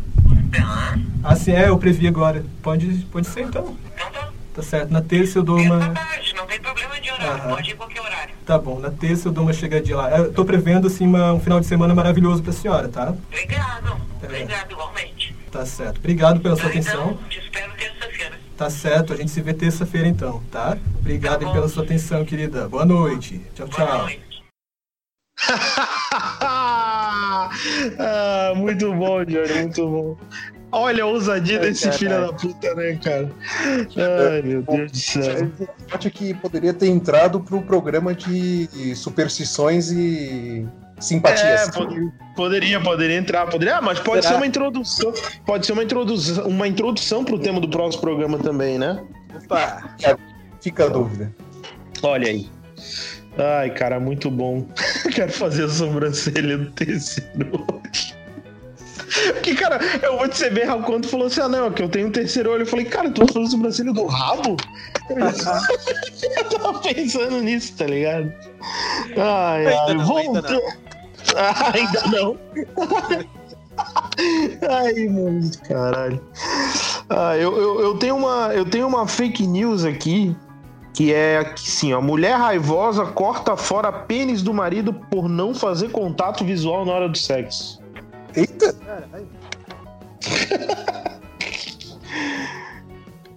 [0.55, 2.43] Tá, Ah, sim, é, eu previ agora.
[2.61, 3.75] Pode, pode ser então.
[3.95, 4.29] então tá.
[4.53, 5.89] Tá certo, na terça eu dou Terça uma...
[5.89, 7.55] tarde, não tem problema de horário, Aham.
[7.55, 8.33] pode ir qualquer horário.
[8.45, 10.11] Tá bom, na terça eu dou uma chegadinha lá.
[10.11, 13.15] Eu tô prevendo, assim, uma- um final de semana maravilhoso pra senhora, tá?
[13.29, 14.25] Obrigado, É.
[14.25, 15.35] obrigado igualmente.
[15.51, 15.97] Tá certo.
[15.97, 17.11] Obrigado pela sua Tá, atenção.
[17.13, 18.39] então, te espero terça-feira.
[18.57, 20.77] Tá certo, a gente se vê terça-feira então, tá?
[20.99, 22.67] Obrigado Tá pela sua atenção, querida.
[22.69, 23.41] Boa noite.
[23.55, 23.97] Tchau, Boa tchau.
[24.03, 24.21] noite.
[27.99, 30.17] ah, muito bom, Johnny, muito bom.
[30.71, 31.99] Olha a ousadia Ai, desse caralho.
[31.99, 33.31] filho da puta, né, cara?
[34.31, 35.51] Ai, meu Deus do céu.
[35.91, 40.65] Acho que poderia ter entrado pro programa de superstições e
[40.99, 41.67] simpatias.
[41.67, 43.77] É, poderia, poderia, poderia entrar, poderia.
[43.77, 44.33] Ah, mas pode Será?
[44.33, 45.13] ser uma introdução.
[45.45, 49.03] Pode ser uma introdução, uma introdução pro tema do próximo programa também, né?
[49.43, 49.95] Opa!
[50.61, 51.33] Fica a dúvida.
[52.01, 52.49] Olha aí.
[53.37, 54.67] Ai, cara, muito bom.
[55.13, 58.22] Quero fazer a sobrancelha do terceiro olho.
[59.33, 62.07] Porque, cara, eu vou te ser bem quando falou assim: ah, não, que eu tenho
[62.07, 62.63] um terceiro olho.
[62.63, 64.57] Eu falei, cara, tu a sobrancelha do rabo?
[66.37, 68.31] eu tava pensando nisso, tá ligado?
[69.17, 70.17] Ai, ai, Ainda não, vou.
[70.17, 70.61] ainda não.
[71.35, 72.37] Ah, ainda não.
[74.69, 76.21] Ai, mano, caralho.
[77.09, 80.35] Ah, eu, eu, eu, tenho uma, eu tenho uma fake news aqui
[80.93, 85.89] que é que sim, ó, mulher raivosa corta fora pênis do marido por não fazer
[85.89, 87.82] contato visual na hora do sexo.
[88.35, 88.73] Eita!
[88.73, 89.27] Caralho.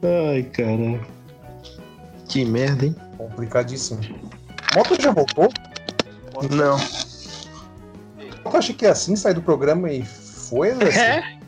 [0.02, 1.06] Ai, caralho.
[2.28, 2.94] Que merda, hein?
[3.16, 4.00] Complicadíssimo.
[4.74, 5.48] Moto já voltou?
[6.50, 6.76] Não.
[8.44, 11.00] Eu achei que é assim, sai do programa e foi, Anderson?
[11.00, 11.38] É?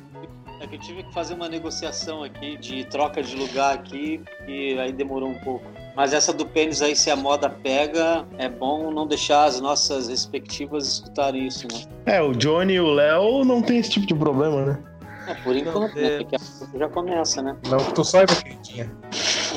[0.60, 4.78] É que eu tive que fazer uma negociação aqui de troca de lugar aqui e
[4.78, 5.66] aí demorou um pouco.
[5.98, 10.06] Mas essa do pênis aí, se a moda pega, é bom não deixar as nossas
[10.06, 11.80] respectivas escutarem isso, né?
[12.06, 14.78] É, o Johnny e o Léo não tem esse tipo de problema, né?
[15.26, 16.02] É, por enquanto, é.
[16.02, 16.18] né?
[16.18, 17.56] Daqui a pouco já começa, né?
[17.68, 18.88] Não que tu saiba, queridinha.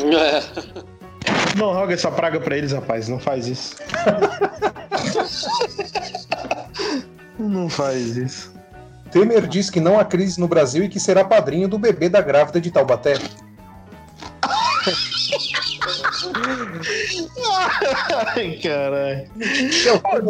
[0.03, 0.41] É.
[1.55, 3.07] Não roga essa praga pra eles, rapaz.
[3.07, 3.75] Não faz isso.
[7.37, 8.51] não faz isso.
[9.11, 12.19] Temer diz que não há crise no Brasil e que será padrinho do bebê da
[12.19, 13.13] grávida de Taubaté.
[18.35, 19.29] Ai, caralho.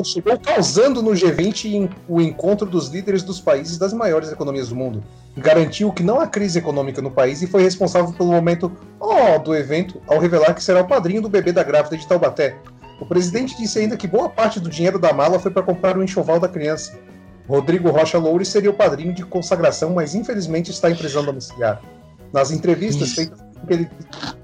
[0.03, 4.75] Chegou causando no G20 em- o encontro dos líderes dos países das maiores economias do
[4.75, 5.03] mundo.
[5.37, 9.55] Garantiu que não há crise econômica no país e foi responsável pelo momento ó do
[9.55, 12.55] evento ao revelar que será o padrinho do bebê da grávida de Taubaté.
[12.99, 16.03] O presidente disse ainda que boa parte do dinheiro da mala foi para comprar o
[16.03, 16.99] enxoval da criança.
[17.47, 21.81] Rodrigo Rocha Loures seria o padrinho de consagração, mas infelizmente está em prisão domiciliar.
[22.31, 23.89] Nas entrevistas feitas que ele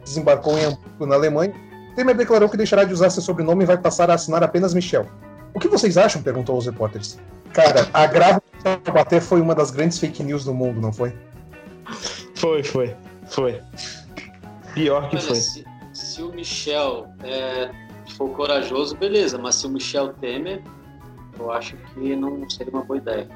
[0.03, 1.53] desembarcou em Hamburgo, na Alemanha,
[1.95, 5.07] Temer declarou que deixará de usar seu sobrenome e vai passar a assinar apenas Michel.
[5.53, 6.21] O que vocês acham?
[6.21, 7.19] perguntou aos repórteres.
[7.53, 11.15] Cara, a grávida de Taubaté foi uma das grandes fake news do mundo, não foi?
[12.35, 13.59] Foi, foi, foi.
[14.75, 15.35] Pior que Olha, foi.
[15.35, 17.71] se, se o Michel é,
[18.15, 20.61] for corajoso, beleza, mas se o Michel Temer,
[21.39, 23.27] eu acho que não seria uma boa ideia.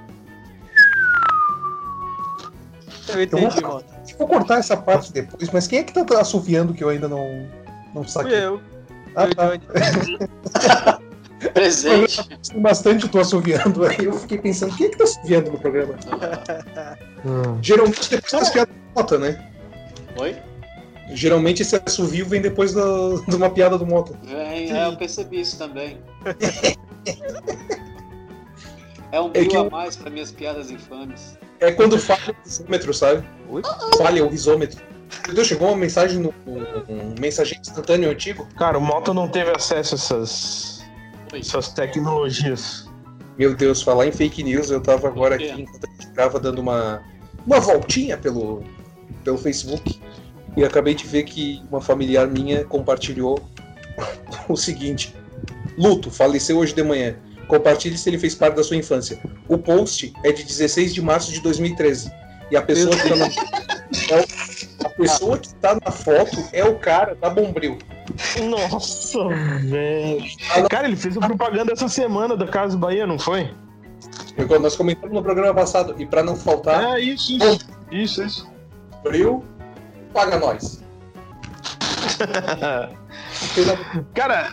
[3.13, 3.83] Eu entendi, mano.
[4.09, 7.07] Eu vou cortar essa parte depois, mas quem é que tá assoviando que eu ainda
[7.07, 7.47] não,
[7.93, 8.37] não Fui saquei?
[8.45, 8.61] eu.
[9.15, 9.45] Ah, tá.
[9.55, 9.61] Johnny.
[11.53, 12.27] Presente.
[12.49, 14.05] Tem bastante tu assoviando aí.
[14.05, 15.95] Eu fiquei pensando, quem é que tá assoviando no programa?
[17.61, 19.49] Geralmente depois das piadas do Mota, né?
[20.17, 20.35] Oi?
[21.13, 22.81] Geralmente esse assovio vem depois da-
[23.27, 24.13] de uma piada do Mota.
[24.23, 25.97] Vem, é, eu percebi isso também.
[29.13, 31.37] É um É mil que a mais para minhas piadas infames.
[31.61, 33.23] É quando falha o risômetro, sabe?
[33.47, 33.61] Oi?
[33.97, 34.81] Falha o risômetro.
[35.19, 35.45] Entendeu?
[35.45, 36.33] Chegou uma mensagem no
[36.89, 38.47] um mensageiro instantâneo antigo.
[38.57, 40.83] Cara, o Mota não teve acesso a essas,
[41.31, 41.39] Oi.
[41.39, 42.89] essas tecnologias.
[43.37, 46.59] Meu Deus, falar em fake news, eu tava agora aqui enquanto a gente tava dando
[46.59, 47.03] uma,
[47.45, 48.63] uma voltinha pelo,
[49.23, 50.01] pelo Facebook
[50.57, 53.39] e acabei de ver que uma familiar minha compartilhou
[54.49, 55.15] o seguinte:
[55.77, 57.15] Luto, faleceu hoje de manhã.
[57.51, 59.19] Compartilhe se ele fez parte da sua infância.
[59.49, 62.09] O post é de 16 de março de 2013.
[62.49, 66.63] E a pessoa que tá na, é o- a pessoa que tá na foto é
[66.63, 67.77] o cara da Bombril.
[68.49, 69.19] Nossa,
[69.63, 70.23] velho.
[70.69, 73.53] Cara, ele fez a propaganda essa semana da Casa Bahia, não foi?
[74.61, 75.93] Nós comentamos no programa passado.
[75.99, 77.67] E pra não faltar, É, isso, isso.
[77.91, 78.49] Isso, isso.
[79.03, 79.43] Bombril,
[80.13, 80.81] paga nós.
[84.13, 84.49] Cara,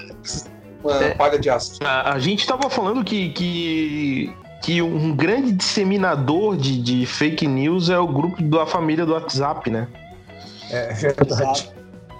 [0.82, 1.14] uma É.
[1.14, 1.78] paga de aço.
[1.84, 7.90] a, a gente tava falando que, que, que um grande disseminador de, de fake news
[7.90, 9.88] é o grupo da família do WhatsApp, né?
[10.70, 11.70] É verdade.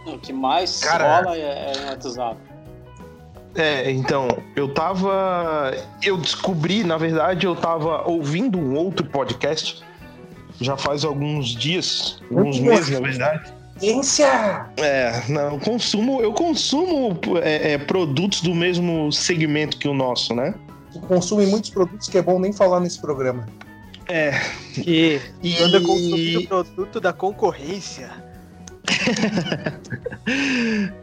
[0.07, 2.37] O que mais Cara- rola é, é no WhatsApp.
[3.55, 5.73] É, então, eu tava.
[6.03, 9.83] Eu descobri, na verdade, eu tava ouvindo um outro podcast
[10.61, 13.53] já faz alguns dias, alguns meses, na verdade.
[13.79, 14.67] Ciência!
[14.77, 20.35] É, não, eu consumo, eu consumo é, é, produtos do mesmo segmento que o nosso,
[20.35, 20.55] né?
[20.93, 23.47] Tu consome muitos produtos que é bom nem falar nesse programa.
[24.09, 24.41] É.
[24.73, 28.11] Que E, anda consumindo produto da concorrência.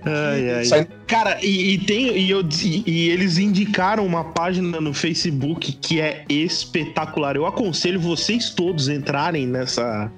[0.06, 0.88] Ai, ai.
[1.08, 6.00] Cara, e, e tem e, eu, e, e eles indicaram uma página no Facebook que
[6.00, 7.36] é espetacular.
[7.36, 10.12] Eu aconselho vocês todos entrarem nessa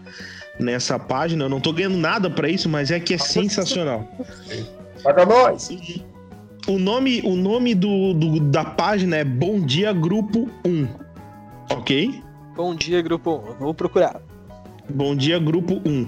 [0.60, 1.46] nessa página.
[1.46, 4.08] Eu não tô ganhando nada pra isso, mas é que é sensacional.
[5.04, 5.70] Paga nós!
[6.68, 10.88] O nome, o nome do, do- da página é Bom Dia Grupo 1.
[11.72, 12.22] Ok?
[12.56, 13.60] Bom dia, grupo 1.
[13.60, 14.20] Vou procurar.
[14.90, 16.08] Bom dia, grupo 1.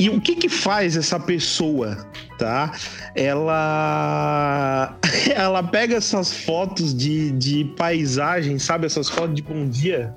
[0.00, 2.06] E o que que faz essa pessoa,
[2.38, 2.72] tá?
[3.14, 4.96] Ela
[5.34, 8.86] ela pega essas fotos de, de paisagem, sabe?
[8.86, 10.14] Essas fotos de bom dia.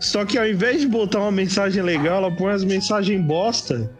[0.00, 3.90] Só que ao invés de botar uma mensagem legal, ela põe as mensagens bosta.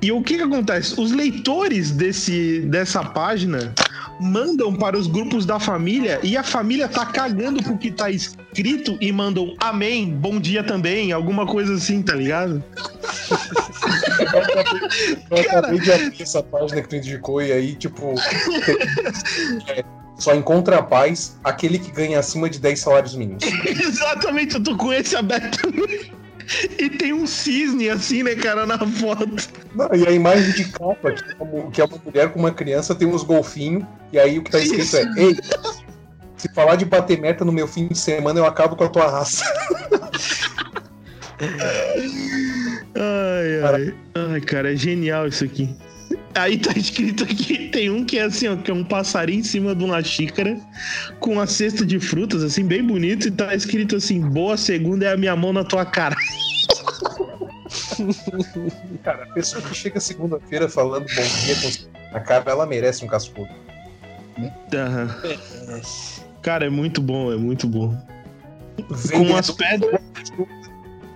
[0.00, 1.00] E o que que acontece?
[1.00, 3.74] Os leitores desse, dessa página
[4.20, 8.96] mandam para os grupos da família e a família tá cagando pro que tá escrito
[9.00, 12.62] e mandam amém, bom dia também, alguma coisa assim, tá ligado?
[15.30, 15.58] Eu Cara.
[15.58, 18.14] acabei de abrir essa página que tu indicou e aí, tipo.
[20.22, 23.42] só encontra a paz aquele que ganha acima de 10 salários mínimos.
[23.66, 25.68] Exatamente, eu tô com esse aberto.
[26.78, 29.28] E tem um cisne assim, né, cara, na foto.
[29.74, 32.52] Não, e a imagem de capa, que é, uma, que é uma mulher com uma
[32.52, 35.36] criança, tem uns golfinhos, e aí o que tá escrito é: Ei,
[36.36, 39.10] se falar de bater meta no meu fim de semana, eu acabo com a tua
[39.10, 39.44] raça.
[42.94, 43.94] Ai, ai.
[44.14, 45.74] Ai, cara, é genial isso aqui.
[46.34, 49.44] Aí tá escrito aqui, tem um que é assim, ó, que é um passarinho em
[49.44, 50.58] cima de uma xícara
[51.20, 55.12] com uma cesta de frutas, assim, bem bonito, e tá escrito assim, boa segunda é
[55.12, 56.16] a minha mão na tua cara.
[59.04, 61.70] Cara, a pessoa que chega segunda-feira falando bom dia com
[62.12, 63.48] na cara, ela merece um cascudo.
[64.74, 65.14] Aham.
[66.42, 67.96] Cara, é muito bom, é muito bom.
[68.88, 70.00] Com Vendedor- as pedras.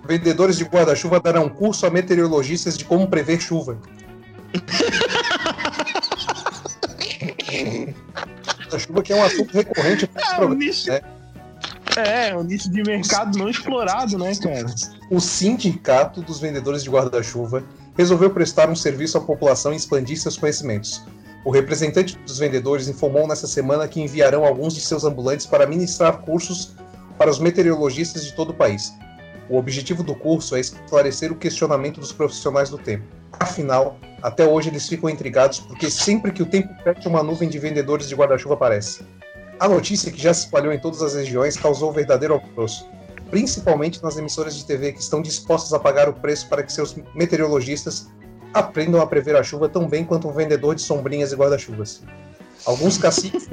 [0.07, 3.79] Vendedores de guarda-chuva darão curso a meteorologistas de como prever chuva.
[8.79, 10.55] chuva que é um assunto recorrente É um programa.
[10.55, 10.89] nicho.
[10.91, 11.01] né?
[11.97, 14.67] É, um nicho de mercado não explorado, né, cara?
[15.11, 17.65] O Sindicato dos Vendedores de Guarda-Chuva
[17.97, 21.03] resolveu prestar um serviço à população e expandir seus conhecimentos.
[21.45, 26.19] O representante dos vendedores informou nessa semana que enviarão alguns de seus ambulantes para ministrar
[26.19, 26.75] cursos
[27.17, 28.93] para os meteorologistas de todo o país.
[29.49, 33.05] O objetivo do curso é esclarecer o questionamento dos profissionais do tempo.
[33.39, 37.59] Afinal, até hoje eles ficam intrigados porque sempre que o tempo fecha, uma nuvem de
[37.59, 39.05] vendedores de guarda-chuva aparece.
[39.59, 42.87] A notícia, que já se espalhou em todas as regiões, causou verdadeiro alvoroço
[43.31, 46.97] principalmente nas emissoras de TV que estão dispostas a pagar o preço para que seus
[47.15, 48.09] meteorologistas
[48.55, 52.03] aprendam a prever a chuva tão bem quanto um vendedor de sombrinhas e guarda-chuvas.
[52.65, 53.49] Alguns caciques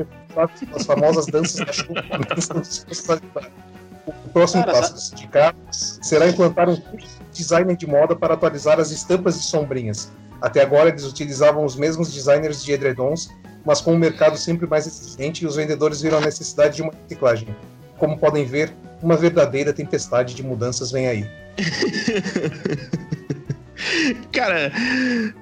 [0.74, 2.03] as famosas danças da chuva.
[4.08, 8.34] O próximo Cara, passo do sindicato será implantar um curso de designer de moda para
[8.34, 10.12] atualizar as estampas de sombrinhas.
[10.41, 13.30] Até agora eles utilizavam os mesmos designers de edredons
[13.66, 17.56] mas com o mercado sempre mais exigente, os vendedores viram a necessidade de uma reciclagem.
[17.97, 21.30] Como podem ver, uma verdadeira tempestade de mudanças vem aí.
[24.31, 24.71] Cara,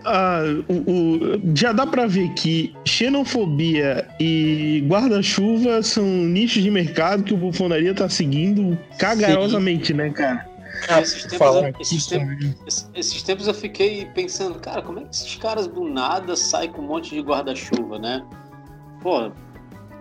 [0.06, 7.24] ah, o, o- já dá pra ver que xenofobia e guarda-chuva são nichos de mercado
[7.24, 10.50] que o Bufonaria tá seguindo cagarosamente, né, cara?
[10.88, 15.00] Cara, Esses tempos, fala- eu, esses, tempos, esses- esses tempos eu fiquei pensando, cara, como
[15.00, 18.24] é que esses caras do nada saem com um monte de guarda-chuva, né?
[19.02, 19.32] Pô,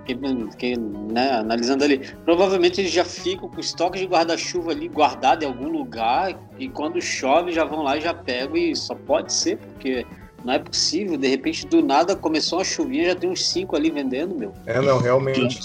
[0.06, 0.18] fiquei,
[0.50, 1.98] fiquei, né, analisando ali.
[2.24, 7.00] Provavelmente eles já ficam com estoque de guarda-chuva ali guardado em algum lugar e quando
[7.00, 10.06] chove já vão lá e já pegam e só pode ser porque
[10.44, 11.16] não é possível.
[11.16, 14.52] De repente, do nada começou uma chuvinha, já tem uns cinco ali vendendo, meu.
[14.66, 15.60] É, não, realmente.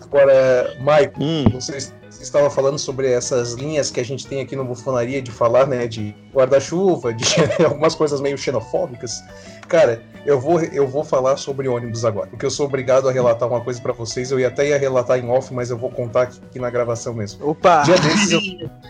[0.00, 4.56] Agora, Mike, Hum, você, você estava falando sobre essas linhas que a gente tem aqui
[4.56, 7.24] no Bufonaria de falar, né, de guarda-chuva, de
[7.64, 9.22] algumas coisas meio xenofóbicas.
[9.68, 13.48] Cara, eu vou, eu vou falar sobre ônibus agora, porque eu sou obrigado a relatar
[13.48, 14.30] uma coisa pra vocês.
[14.30, 17.14] Eu ia até ia relatar em off, mas eu vou contar aqui, aqui na gravação
[17.14, 17.48] mesmo.
[17.48, 17.80] Opa!
[17.80, 18.40] Dia desses, eu,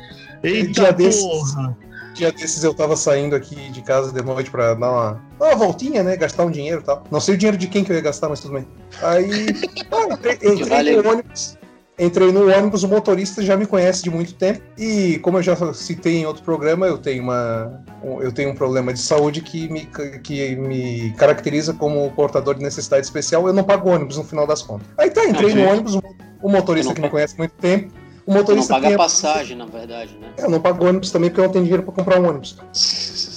[0.42, 1.78] eita dia desses- porra!
[2.12, 5.54] dia desses eu tava saindo aqui de casa de noite pra dar uma, dar uma
[5.54, 7.04] voltinha, né, gastar um dinheiro e tal.
[7.08, 8.66] Não sei o dinheiro de quem que eu ia gastar, mas tudo bem.
[9.00, 9.46] Aí,
[9.92, 11.56] ah, entrei, entrei no ônibus.
[11.98, 14.60] Entrei no ônibus, o motorista já me conhece de muito tempo.
[14.78, 18.54] E como eu já citei em outro programa, eu tenho, uma, um- eu tenho um
[18.54, 19.88] problema de saúde que me,
[20.22, 23.46] que me caracteriza como portador de necessidade especial.
[23.48, 24.86] Eu não pago ônibus no final das contas.
[24.96, 25.96] Aí tá, entrei no ônibus,
[26.40, 27.86] o- motorista que me conhece há muito tempo.
[28.24, 30.28] O Tu não motorista paga a- passagem, na verdade, né?
[30.38, 32.56] Eu não pago ônibus também porque eu não tenho dinheiro pra comprar um ônibus.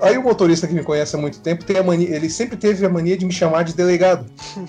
[0.00, 2.84] Aí o motorista que me conhece há muito tempo tem a mania, ele sempre teve
[2.84, 4.26] a mania de me chamar de delegado.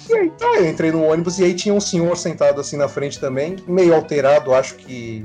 [0.09, 2.87] E aí tá, eu entrei no ônibus e aí tinha um senhor sentado assim na
[2.87, 5.23] frente também, meio alterado, acho que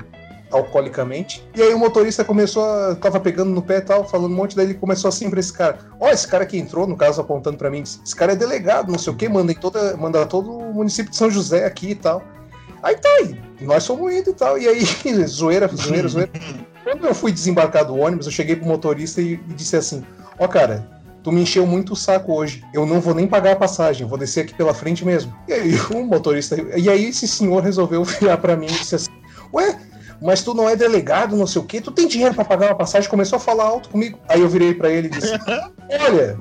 [0.51, 1.47] alcoolicamente.
[1.55, 2.95] E aí o motorista começou a.
[2.95, 5.53] tava pegando no pé e tal, falando um monte, daí ele começou assim pra esse
[5.53, 5.79] cara.
[5.99, 8.91] Ó, esse cara que entrou, no caso, apontando pra mim, disse, esse cara é delegado,
[8.91, 9.95] não sei o que, manda em toda.
[9.97, 12.23] manda todo o município de São José aqui e tal.
[12.81, 13.09] Aí tá,
[13.59, 14.57] e nós fomos indo e tal.
[14.57, 14.83] E aí,
[15.27, 16.31] zoeira, zoeira, zoeira.
[16.83, 20.03] Quando eu fui desembarcar do ônibus, eu cheguei pro motorista e, e disse assim:
[20.37, 20.87] Ó, cara,
[21.23, 22.63] tu me encheu muito o saco hoje.
[22.73, 25.33] Eu não vou nem pagar a passagem, eu vou descer aqui pela frente mesmo.
[25.47, 26.55] E aí o motorista.
[26.77, 29.11] E aí esse senhor resolveu virar pra mim e disse assim:
[29.53, 29.79] Ué,
[30.21, 32.75] mas tu não é delegado, não sei o quê, tu tem dinheiro pra pagar uma
[32.75, 33.09] passagem?
[33.09, 34.19] Começou a falar alto comigo.
[34.27, 35.33] Aí eu virei pra ele e disse:
[36.07, 36.37] Olha,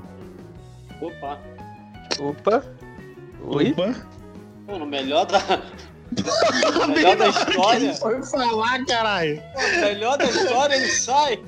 [1.01, 1.39] Opa.
[2.19, 2.65] Opa!
[3.45, 3.73] Oi?
[3.73, 3.95] Opa.
[4.67, 5.39] Pô, no melhor da.
[6.13, 7.95] No melhor da história.
[7.95, 9.43] Foi falar, caralho!
[9.55, 11.39] No melhor da história ele sai.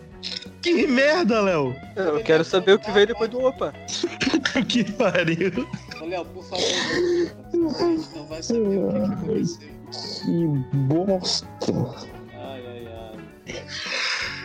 [0.62, 1.74] Que merda, Léo!
[1.96, 3.72] Eu quero saber o que veio depois do opa.
[4.68, 5.66] que pariu!
[6.00, 9.68] Ô, Léo, por favor, a gente não vai saber o que, que aconteceu.
[10.24, 11.48] Que bosta!
[12.34, 12.88] Ai, ai,
[13.48, 13.64] ai.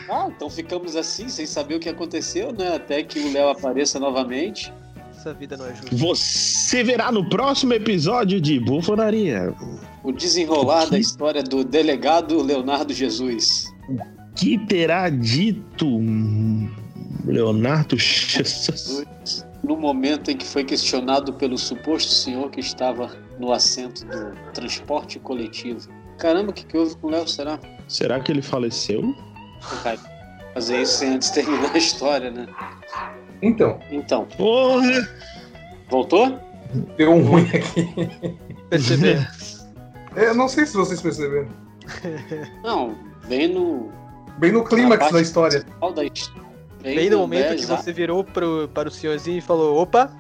[0.10, 2.76] Ah, então ficamos assim, sem saber o que aconteceu, né?
[2.76, 4.74] Até que o Léo apareça novamente.
[5.26, 5.96] Essa vida não é justa.
[5.96, 9.56] Você verá no próximo episódio de Bufonaria.
[10.04, 13.74] O desenrolar da história do delegado Leonardo Jesus.
[14.36, 16.00] Que terá dito
[17.26, 19.44] Leonardo Jesus?
[19.64, 25.18] No momento em que foi questionado pelo suposto senhor que estava no assento do transporte
[25.18, 25.90] coletivo.
[26.20, 27.60] Caramba, o que, que houve com o Léo, será?
[27.88, 29.02] Será que ele faleceu?
[30.54, 32.46] Fazer isso sem antes terminar a história, né?
[33.48, 35.08] Então, Então, Porra!
[35.90, 36.40] voltou?
[36.98, 38.38] deu um ruim aqui.
[38.70, 39.28] Perceber.
[40.16, 41.48] Eu não sei se vocês perceberam.
[42.64, 42.96] Não,
[43.28, 43.90] bem no.
[44.38, 45.64] Bem no clímax da história.
[45.96, 46.32] da his-
[46.82, 47.84] Bem no momento é, que exato.
[47.84, 50.12] você virou pro, para o senhorzinho e falou, opa,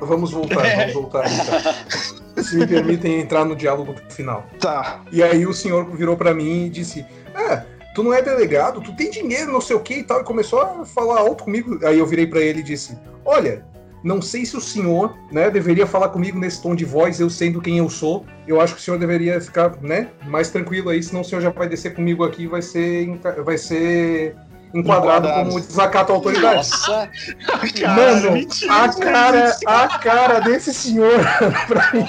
[0.00, 1.24] Vamos voltar, vamos voltar.
[1.30, 2.42] Então.
[2.42, 4.46] Se me permitem entrar no diálogo final.
[4.58, 5.02] Tá.
[5.12, 7.04] E aí o senhor virou pra mim e disse:
[7.34, 7.64] Ah,
[7.94, 10.20] tu não é delegado, tu tem dinheiro, não sei o que e tal.
[10.20, 11.78] E começou a falar alto comigo.
[11.86, 13.64] Aí eu virei pra ele e disse: Olha,
[14.02, 17.62] não sei se o senhor, né, deveria falar comigo nesse tom de voz, eu sendo
[17.62, 18.26] quem eu sou.
[18.46, 21.48] Eu acho que o senhor deveria ficar, né, mais tranquilo aí, senão o senhor já
[21.50, 24.36] vai descer comigo aqui e vai ser, vai ser
[24.74, 25.50] enquadrado, Enquadrado.
[25.50, 26.56] como desacato à autoridade.
[26.56, 27.10] Nossa,
[27.96, 31.20] Mano, mentira, a cara, a cara desse senhor
[31.68, 32.04] pra mim,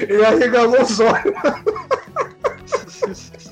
[0.00, 1.34] ele arregalou os olhos.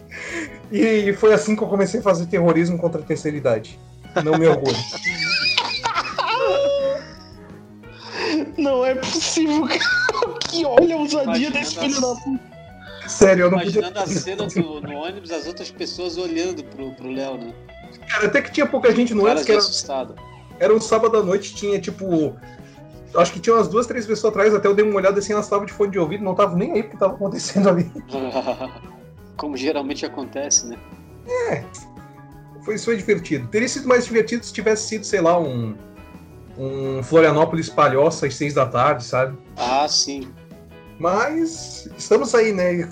[0.73, 3.79] E foi assim que eu comecei a fazer terrorismo contra a terceira idade.
[4.25, 4.77] Não me orgulho.
[8.57, 10.39] Não é possível, cara.
[10.49, 12.53] Que olha a ousadia desse filho da puta.
[13.07, 13.81] Sério, eu não podia.
[13.81, 17.53] imaginando a cena do, no ônibus, as outras pessoas olhando pro, pro Léo, né?
[18.09, 20.14] Cara, até que tinha pouca gente no ônibus, que era, assustado.
[20.59, 22.35] era um sábado à noite, tinha tipo.
[23.14, 25.45] Acho que tinha umas duas, três pessoas atrás, até eu dei uma olhada assim, elas
[25.45, 27.91] estavam de fone de ouvido, não estavam nem aí porque tava acontecendo ali.
[29.43, 30.78] Como geralmente acontece, né?
[32.64, 33.49] Foi, isso foi divertido.
[33.49, 35.74] Teria sido mais divertido se tivesse sido, sei lá, um.
[36.57, 39.36] um Florianópolis Palhoça às seis da tarde, sabe?
[39.57, 40.32] Ah, sim.
[40.97, 42.88] Mas estamos aí, né?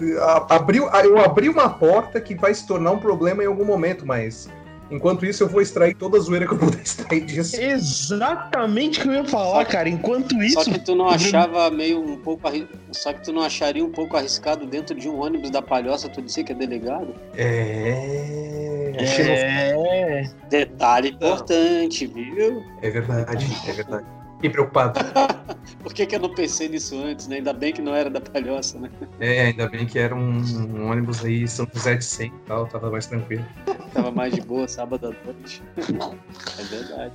[0.48, 4.51] Abriu, eu abri uma porta que vai se tornar um problema em algum momento, mas
[4.91, 7.61] enquanto isso eu vou extrair toda a zoeira que eu puder extrair disso.
[7.61, 9.88] Exatamente o que eu ia falar, cara.
[9.88, 10.70] Enquanto Só isso.
[10.70, 12.68] que tu não achava meio um pouco arri...
[12.93, 16.20] Só que tu não acharia um pouco arriscado dentro de um ônibus da palhoça tu
[16.20, 17.14] dizer que é delegado?
[17.36, 18.93] É.
[18.99, 20.30] É.
[20.49, 22.62] Detalhe importante, viu?
[22.82, 24.20] É verdade, é verdade.
[24.41, 24.99] Fiquei preocupado.
[25.84, 27.36] Por que, que eu não pensei nisso antes, né?
[27.36, 28.91] Ainda bem que não era da palhoça, né?
[29.18, 32.66] É, ainda bem que era um, um ônibus aí São José de 100 e tal,
[32.66, 33.45] tava mais tranquilo.
[33.93, 35.62] Tava mais de boa sábado à noite.
[35.76, 37.14] É verdade.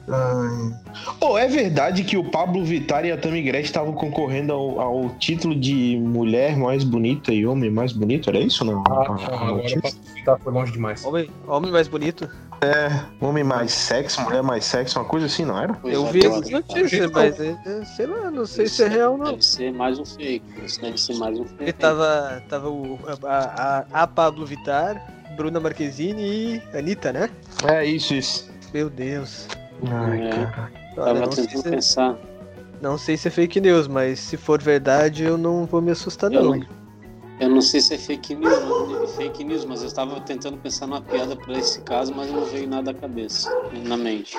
[1.20, 5.10] Oh, é verdade que o Pablo Vittar e a Tammy Gretchen estavam concorrendo ao, ao
[5.18, 8.30] título de mulher mais bonita e homem mais bonito?
[8.30, 8.84] Era isso não?
[8.88, 9.82] Ah, a agora notícia?
[10.26, 11.04] tá, foi longe demais.
[11.06, 12.30] Homem, homem mais bonito.
[13.22, 15.74] Homem mais sexo, mulher mais sexo, uma coisa assim, não era?
[15.74, 18.88] Pois eu é, vi essas notícias, mas é, é, sei lá, não sei se é
[18.88, 19.26] real não.
[19.32, 20.44] Deve ser mais um fake.
[20.64, 21.56] Isso deve ser mais um fake.
[21.58, 25.02] Porque tava, tava o, a, a, a Pablo Vittar,
[25.36, 27.30] Bruna Marquezine e Anitta, né?
[27.68, 28.50] É isso, isso.
[28.74, 29.48] Meu Deus.
[29.90, 30.30] Ai, É.
[30.30, 30.72] cara.
[30.98, 32.16] Olha, Tava não, sei tentando se, pensar.
[32.82, 36.32] não sei se é fake news, mas se for verdade, eu não vou me assustar
[36.32, 36.56] Eu não.
[36.56, 36.66] não,
[37.40, 40.88] eu não sei se é fake news, não, fake news, mas eu estava tentando pensar
[40.88, 43.50] numa piada para esse caso, mas não veio nada à cabeça,
[43.86, 44.38] na mente.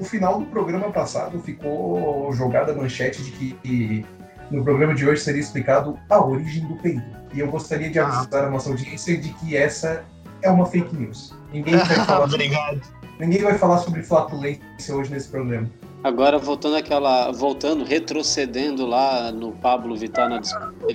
[0.00, 4.06] No final do programa passado ficou jogada a manchete de que
[4.50, 7.04] no programa de hoje seria explicado a origem do peido.
[7.34, 10.04] E eu gostaria de avisar a nossa audiência de que essa
[10.40, 11.34] é uma fake news.
[11.52, 12.80] Ninguém vai falar, Obrigado.
[13.18, 15.68] ninguém vai falar sobre flatulência hoje nesse programa.
[16.02, 17.30] Agora, voltando àquela.
[17.32, 20.94] Voltando, retrocedendo lá no Pablo Vittar na disputa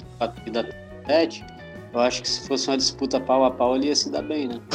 [0.52, 0.64] da
[1.06, 1.46] Ted,
[1.94, 4.48] eu acho que se fosse uma disputa pau a pau, ele ia se dar bem,
[4.48, 4.60] né?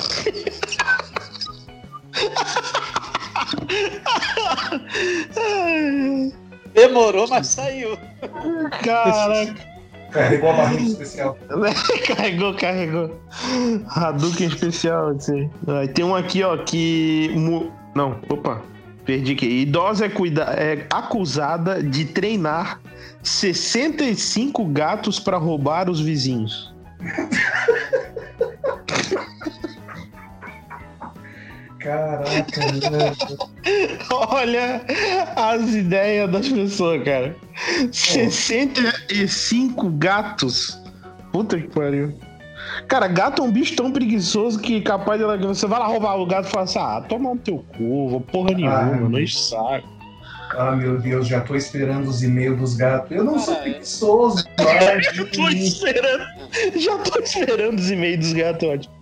[6.75, 7.97] Demorou, mas saiu.
[8.83, 9.69] Caraca.
[10.11, 11.39] Carregou a barriga especial.
[12.07, 13.21] carregou, carregou.
[13.89, 15.51] Hadouken especial, assim.
[15.95, 17.31] Tem um aqui, ó, que.
[17.35, 18.63] mu- Não, opa.
[19.09, 19.47] Perdi aqui.
[19.63, 20.43] Idosa é, cuida...
[20.43, 22.79] é acusada de treinar
[23.23, 26.75] 65 gatos pra roubar os vizinhos.
[31.81, 33.15] Caraca, né?
[34.11, 34.85] Olha
[35.37, 37.35] as ideias das pessoas, cara.
[37.91, 40.79] 65 gatos.
[41.33, 42.13] Puta que pariu.
[42.87, 46.17] Cara, gato é um bicho tão preguiçoso que capaz de ela- você vai lá roubar
[46.19, 49.39] o gato e fala assim: ah, toma no teu cu, vou porra nenhuma, não enche
[49.39, 49.87] saco.
[50.57, 53.11] Ah, meu Deus, já tô esperando os e-mails dos gatos.
[53.15, 53.61] Eu não sou é.
[53.61, 54.45] preguiçoso.
[55.19, 56.25] Eu tô esperando,
[56.75, 58.95] já tô esperando os e-mails dos gatos, ótimo.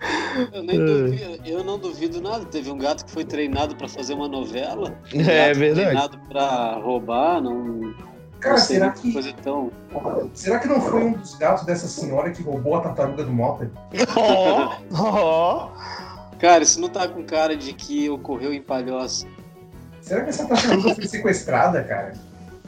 [0.52, 2.44] Eu, nem duvido, eu não duvido nada.
[2.46, 4.92] Teve um gato que foi treinado pra fazer uma novela.
[5.14, 5.86] Um É gato verdade.
[5.86, 7.94] Treinado pra roubar, não.
[8.40, 9.70] Cara, será que tão.
[10.34, 13.70] será que não foi um dos gatos dessa senhora que roubou a tartaruga do Mota?
[14.14, 15.70] Ó, ó.
[16.38, 19.26] Cara, isso não tá com cara de que ocorreu em Palhoça.
[20.02, 22.12] Será que essa tartaruga foi sequestrada, cara?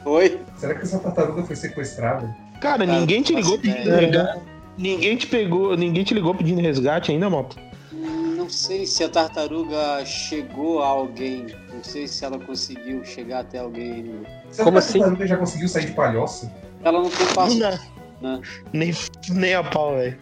[0.03, 0.41] Foi?
[0.57, 2.35] Será que essa tartaruga foi sequestrada?
[2.59, 4.39] Cara, Cara, ninguém te ligou pedindo resgate.
[4.77, 7.57] Ninguém te pegou, ninguém te ligou pedindo resgate ainda, moto.
[8.49, 11.45] Não sei se a tartaruga chegou a alguém.
[11.71, 14.23] Não sei se ela conseguiu chegar até alguém.
[14.49, 14.97] Será Como que a assim?
[14.97, 16.51] tartaruga já conseguiu sair de palhoça?
[16.83, 17.59] Ela não tem passo.
[18.21, 18.41] Né?
[18.73, 18.93] Nem,
[19.29, 20.17] nem a pau, velho.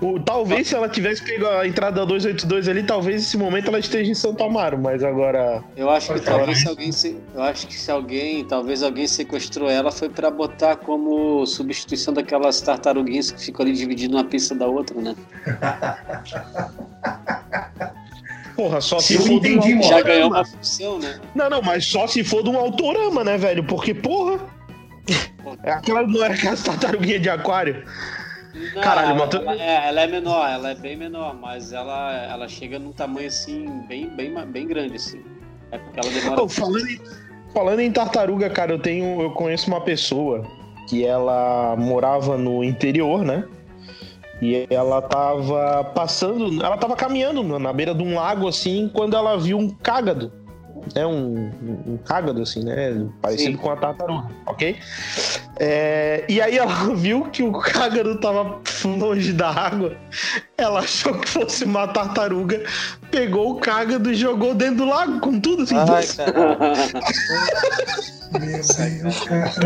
[0.00, 4.10] O- Talvez se ela tivesse pego a entrada 282 ali, talvez nesse momento ela esteja
[4.10, 5.62] em Santo Amaro, mas agora.
[5.76, 9.68] Eu acho que talvez se alguém se, eu acho que se alguém, talvez alguém sequestrou
[9.68, 14.66] ela foi pra botar como substituição daquelas tartaruguinhas que ficam ali dividindo uma pista da
[14.66, 15.14] outra, né?
[18.56, 19.82] Porra, só se Eu for de um autorama.
[19.82, 21.20] Já ganhou uma função, né?
[21.34, 23.64] Não, não, mas só se for de um autorama, né, velho?
[23.64, 24.38] Porque, porra.
[25.62, 27.84] É aquela, não é aquela tartaruguinha de aquário?
[28.74, 31.72] Não, Caralho, ela, mas tu- ela é, ela é menor, ela é bem menor, mas
[31.72, 35.22] ela, ela chega num tamanho assim, bem, bem, bem grande, assim.
[35.72, 36.36] É porque ela demora.
[36.36, 37.00] Pô, falando, em,
[37.52, 39.20] falando em tartaruga, cara, eu tenho.
[39.20, 40.42] Eu conheço uma pessoa
[40.88, 43.44] que ela morava no interior, né?
[44.40, 49.36] E ela tava passando, ela tava caminhando na beira de um lago assim, quando ela
[49.36, 50.32] viu um cágado.
[50.94, 51.50] É um,
[51.86, 53.06] um, cágado, assim, né?
[53.20, 53.56] Parecido Sim.
[53.56, 54.76] com a tartaruga, ok?
[55.58, 59.96] É, e aí ela viu que o cágado tava longe da água.
[60.56, 62.62] Ela achou que fosse uma tartaruga,
[63.10, 65.76] pegou o cágado e jogou dentro do lago, com tudo assim.
[65.76, 66.04] Ai.
[68.32, 69.60] Meu Deus, cara.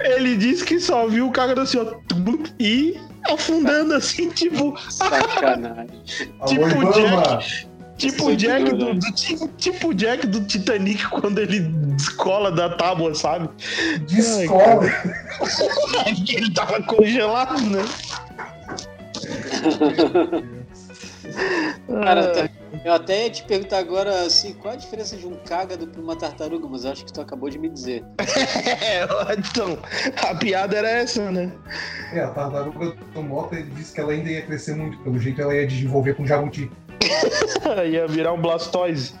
[0.00, 1.94] Ele disse que só viu o cágado assim, ó,
[2.58, 6.02] e afundando assim, tipo, Sacanagem.
[6.40, 7.38] Alô, Tipo Ibama.
[7.96, 13.14] Tipo o Jack do, do- tipo, tipo Jack do Titanic quando ele descola da tábua,
[13.14, 13.48] sabe?
[14.06, 14.84] De escola.
[14.86, 15.14] É
[16.14, 17.84] porque ele tava congelado, né?
[21.88, 22.50] Cara,
[22.84, 26.16] eu até ia te perguntar agora assim, qual a diferença de um cágado pra uma
[26.16, 28.04] tartaruga, mas eu acho que tu acabou de me dizer.
[28.18, 29.06] É,
[29.38, 29.78] então,
[30.22, 31.52] a piada era essa, né?
[32.12, 34.98] É, a tartaruga do Mota ele disse que ela ainda ia crescer muito.
[34.98, 36.70] Pelo jeito ela ia desenvolver com jabuti.
[37.90, 39.14] Ia virar um Blastoise.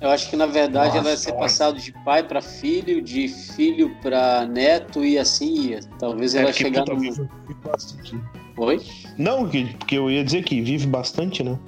[0.00, 3.26] Eu acho que na verdade Nossa, ela vai ser passado de pai pra filho, de
[3.26, 5.80] filho pra neto e assim ia.
[5.98, 6.96] Talvez ela É, chegar no.
[6.96, 8.20] vive- vive bastante.
[8.56, 8.80] Oi?
[9.16, 11.58] Não, que- porque eu ia dizer que vive bastante, né?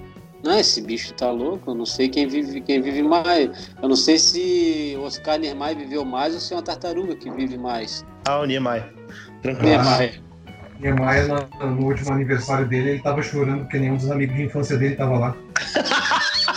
[0.45, 1.73] Não, esse bicho tá louco.
[1.73, 3.69] Eu não sei quem vive, quem vive mais.
[3.83, 7.59] Eu não sei se Oscar Niemeyer viveu mais ou se é uma tartaruga que vive
[7.59, 8.07] mais.
[8.29, 8.93] Ah, o Niemeyer.
[9.43, 9.71] Tranquilo.
[9.71, 10.21] Niemeyer.
[10.81, 14.77] Niemeyer, na- no último aniversário dele, ele tava chorando porque nenhum dos amigos de infância
[14.77, 15.37] dele tava lá.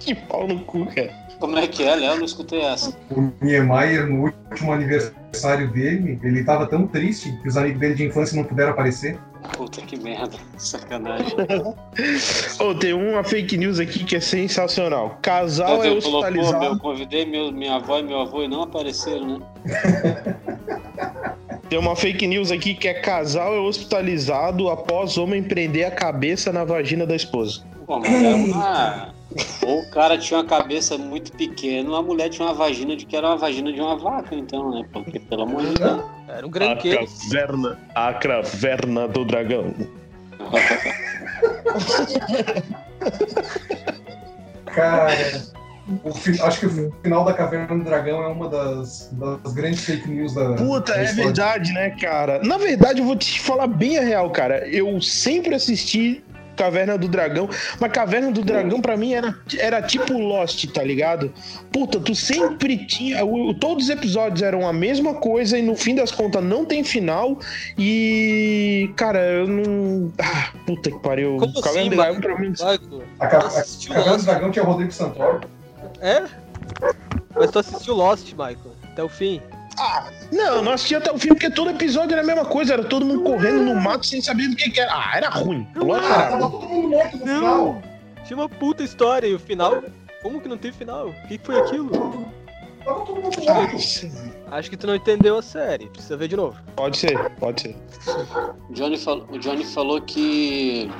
[0.00, 1.12] Que pau no cu, cara.
[1.38, 2.12] Como é que é, Léo?
[2.12, 2.96] Eu Não escutei essa.
[3.10, 8.06] O Niemeyer, no último aniversário dele, ele tava tão triste que os amigos dele de
[8.06, 9.18] infância não puderam aparecer.
[9.56, 10.36] Puta que merda.
[10.58, 11.32] Sacanagem.
[12.58, 15.18] Ô, tem uma fake news aqui que é sensacional.
[15.22, 16.64] Casal é Você colocou, hospitalizado.
[16.64, 19.46] meu, convidei meu, minha avó e meu avô e não apareceram, né?
[21.68, 26.52] Tem uma fake news aqui que é casal é hospitalizado após homem prender a cabeça
[26.52, 27.62] na vagina da esposa.
[27.86, 29.14] Pô, mas é uma...
[29.66, 33.04] Ou o cara tinha uma cabeça muito pequena, ou a mulher tinha uma vagina de
[33.04, 34.86] que era uma vagina de uma vaca, então, né?
[34.90, 36.02] Porque, pelo amor de Deus.
[36.28, 37.06] Era um A granqueiro.
[37.06, 39.74] caverna, a caverna do dragão.
[44.66, 45.42] Cara,
[46.04, 49.10] o fi- acho que o final da Caverna do Dragão é uma das,
[49.42, 50.54] das grandes fake news da.
[50.54, 52.40] Puta, da é verdade, né, cara?
[52.42, 54.66] Na verdade, eu vou te falar bem a real, cara.
[54.68, 56.22] Eu sempre assisti
[56.56, 61.32] Caverna do Dragão, mas Caverna do Dragão pra mim era, era tipo Lost, tá ligado?
[61.72, 63.24] Puta, tu sempre tinha.
[63.24, 66.82] o- todos os episódios eram a mesma coisa e no fim das contas não tem
[66.82, 67.38] final.
[67.78, 68.90] E.
[68.96, 70.12] Cara, eu não.
[70.18, 71.36] Ah, puta que pariu.
[71.38, 72.52] Como Caverna assim, do Dragão pra mim.
[72.60, 72.70] A,
[73.24, 74.24] a, a Caverna do?
[74.24, 75.40] Dragão tinha o Rodrigo Santoro.
[76.00, 76.24] É?
[77.34, 79.40] Mas tu assistiu Lost, Michael, até o fim.
[80.32, 82.82] Não, eu não assisti até o fim porque todo episódio era a mesma coisa, era
[82.84, 84.92] todo mundo correndo no mato sem saber do que, que era.
[84.92, 85.66] Ah, era ruim.
[85.76, 86.60] Ah, era tava ruim.
[86.60, 87.34] todo mundo morto no Não.
[87.36, 87.82] final.
[88.24, 89.82] Tinha uma puta história e o final.
[90.22, 91.08] Como que não tem final?
[91.10, 91.90] O que que foi aquilo?
[92.84, 94.28] Tava todo mundo morto.
[94.50, 95.88] Acho que tu não entendeu a série.
[95.90, 96.58] Precisa ver de novo.
[96.74, 97.76] Pode ser, pode ser.
[98.68, 100.90] O Johnny, falou, o Johnny falou que.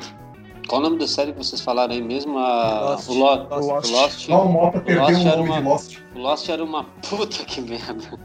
[0.68, 2.38] Qual o nome da série que vocês falaram aí mesmo?
[2.38, 2.90] A...
[2.90, 3.08] Lost.
[3.08, 3.48] O, Lo...
[3.58, 3.88] Lost.
[3.88, 4.26] o Lost.
[4.26, 5.98] Só o Mota perdeu Lost o era nome uma- de Lost.
[6.14, 8.18] O Lost era uma puta que merda.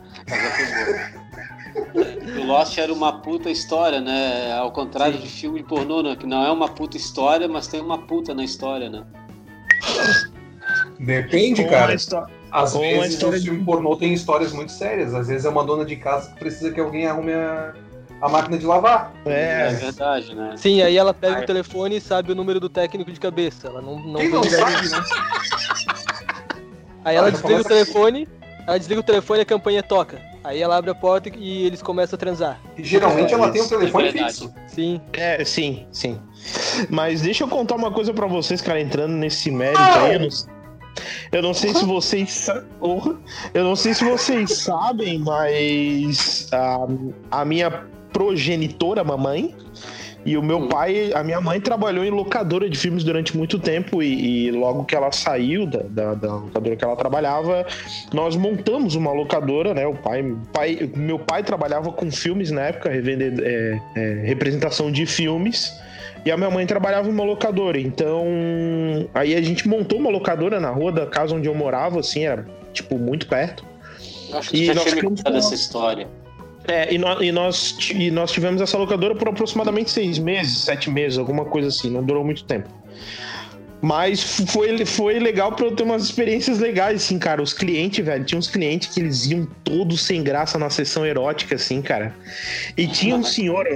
[2.39, 4.53] O Lost era uma puta história, né?
[4.53, 6.15] Ao contrário de filme de pornô, né?
[6.17, 9.05] Que não é uma puta história, mas tem uma puta na história, né?
[10.99, 11.95] Depende, cara.
[12.51, 15.13] Às vezes o filme pornô tem histórias muito sérias.
[15.13, 17.73] Às vezes é uma dona de casa que precisa que alguém arrume a,
[18.23, 19.13] a máquina de lavar.
[19.25, 20.53] É, É, verdade, né?
[20.55, 23.67] Sim, aí ela pega Ah, o telefone e sabe o número do técnico de cabeça.
[23.67, 25.03] Ela não, não Quem não sabe, né?
[27.03, 28.27] Aí ela Ah, desliga o telefone,
[28.65, 30.21] ela desliga o telefone e a campanha toca.
[30.41, 32.61] Aí ela abre a porta e eles começam a transar.
[32.77, 34.33] E geralmente ela tem um é telefone verdade.
[34.33, 34.53] fixo.
[34.67, 35.01] Sim.
[35.11, 36.19] é, sim, sim.
[36.89, 40.13] Mas deixa eu contar uma coisa pra vocês, cara, entrando nesse mérito aí.
[40.13, 40.27] Eu não,
[41.33, 42.47] eu não sei se vocês.
[43.53, 49.53] Eu não sei se vocês sabem, mas a, a minha progenitora, mamãe,
[50.25, 50.69] e o meu Hum.
[50.69, 54.85] pai, a minha mãe trabalhou em locadora de filmes durante muito tempo e, e logo
[54.85, 57.65] que ela saiu da, da, da locadora que ela trabalhava,
[58.13, 59.85] nós montamos uma locadora, né?
[59.85, 65.05] O pai, pai meu pai trabalhava com filmes na época, revender, é, é, representação de
[65.05, 65.73] filmes.
[66.25, 67.77] E a minha mãe trabalhava em uma locadora.
[67.77, 68.25] Então,
[69.13, 72.47] aí a gente montou uma locadora na rua da casa onde eu morava, assim, era
[72.71, 73.65] tipo muito perto.
[74.29, 76.07] Eu acho que E já tinha me contado essa história.
[76.67, 80.89] É, e, nó- e nós, e nós tivemos essa locadora por aproximadamente seis meses, sete
[80.89, 82.69] meses, alguma coisa assim, não durou muito tempo.
[83.81, 87.41] Mas foi, foi legal pra eu ter umas experiências legais, assim, cara.
[87.41, 91.55] Os clientes, velho, tinha uns clientes que eles iam todos sem graça na sessão erótica,
[91.55, 92.15] assim, cara.
[92.77, 93.67] E tinha um senhor,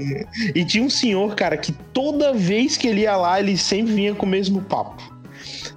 [0.55, 4.15] e tinha um senhor, cara, que toda vez que ele ia lá, ele sempre vinha
[4.15, 5.03] com o mesmo papo.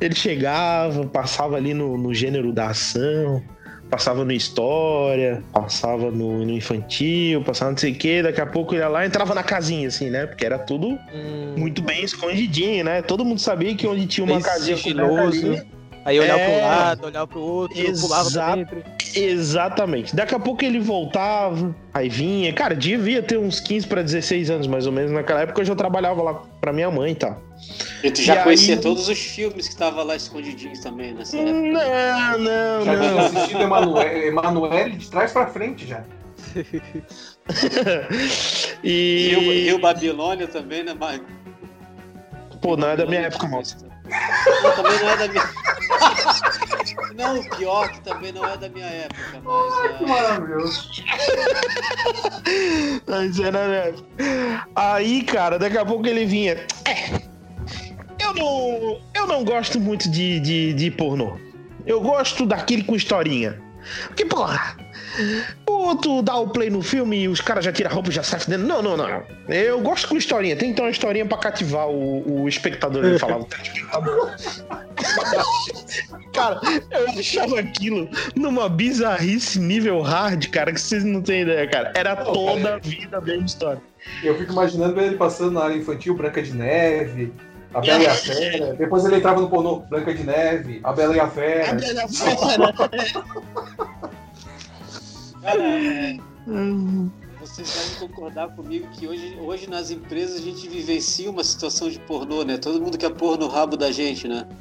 [0.01, 3.43] Ele chegava, passava ali no, no gênero da ação,
[3.91, 8.74] passava no história, passava no, no infantil, passava não sei o que, daqui a pouco
[8.74, 10.26] ia lá e entrava na casinha, assim, né?
[10.26, 13.03] Porque era tudo Hum, muito bem escondidinho, né?
[13.03, 15.62] Todo mundo sabia que onde tinha uma Bem casinha coberta ali,
[16.05, 16.59] Aí olhava É.
[16.59, 18.82] pro lado, olhava pro outro, pulava pra dentro.
[19.14, 20.16] Exatamente.
[20.16, 22.53] Daqui a pouco ele voltava, aí vinha.
[22.55, 25.11] Cara, devia ter uns 15 para 16 anos, mais ou menos.
[25.11, 27.38] Naquela época eu já trabalhava lá pra minha mãe e tal.
[28.03, 31.36] E tu já E conhecia aí- todos os filmes que estavam lá escondidinhos também nessa
[31.36, 31.53] época.
[31.53, 33.18] Não, não, Já tinha não.
[33.20, 36.03] assistido Emanuele, Emanuele de trás pra frente já.
[38.82, 39.28] E.
[39.34, 41.26] Rio, Rio Babilônia também, né, Marco?
[42.62, 43.76] Pô, não é da minha época, moço.
[44.63, 45.51] Não, também não é da minha.
[47.15, 50.01] não, o pior que também não é da minha época, mas.
[50.01, 50.91] é, Maravilhoso.
[53.07, 53.95] Mas era, né?
[54.75, 56.67] Aí, cara, daqui a pouco ele vinha.
[56.85, 57.21] É,
[58.19, 61.39] eu não, eu não gosto muito de, de, de pornô.
[61.87, 63.61] Eu gosto daquele com historinha.
[64.09, 64.77] Porque, porra,
[65.66, 68.12] o tu dá o play no filme e os caras já tiram a roupa e
[68.12, 68.66] já saem dentro.
[68.66, 69.23] Não, não, não.
[69.49, 70.57] Eu gosto com historinha.
[70.57, 73.05] Tem que ter uma historinha pra cativar o, o espectador.
[73.05, 73.45] Ele falava.
[73.45, 74.31] telespectador.
[76.33, 76.61] cara,
[76.91, 81.93] eu achava aquilo numa bizarrice nível hard, cara, que vocês não têm ideia, cara.
[81.95, 82.77] Era Não, toda cara.
[82.77, 83.83] a vida a mesma história.
[84.23, 87.33] Eu fico imaginando ele passando na área infantil, Branca de Neve,
[87.75, 88.75] a Bela e a Fera.
[88.75, 91.77] Depois ele entrava no pornô, Branca de Neve, a Bela e a Fera.
[95.43, 96.16] Cara, é,
[97.41, 101.99] vocês devem concordar comigo que hoje, hoje nas empresas a gente vivencia uma situação de
[102.01, 102.59] pornô, né?
[102.59, 104.47] Todo mundo quer pôr no rabo da gente, né?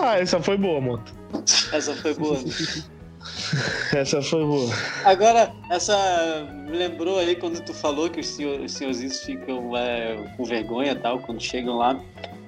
[0.00, 1.04] Ah, essa foi boa, mano.
[1.72, 2.38] Essa foi boa.
[2.38, 2.44] né?
[3.92, 4.70] Essa foi boa.
[5.04, 10.32] Agora, essa me lembrou aí quando tu falou que os, senhor, os senhorzinhos ficam é,
[10.36, 12.00] com vergonha tal, quando chegam lá.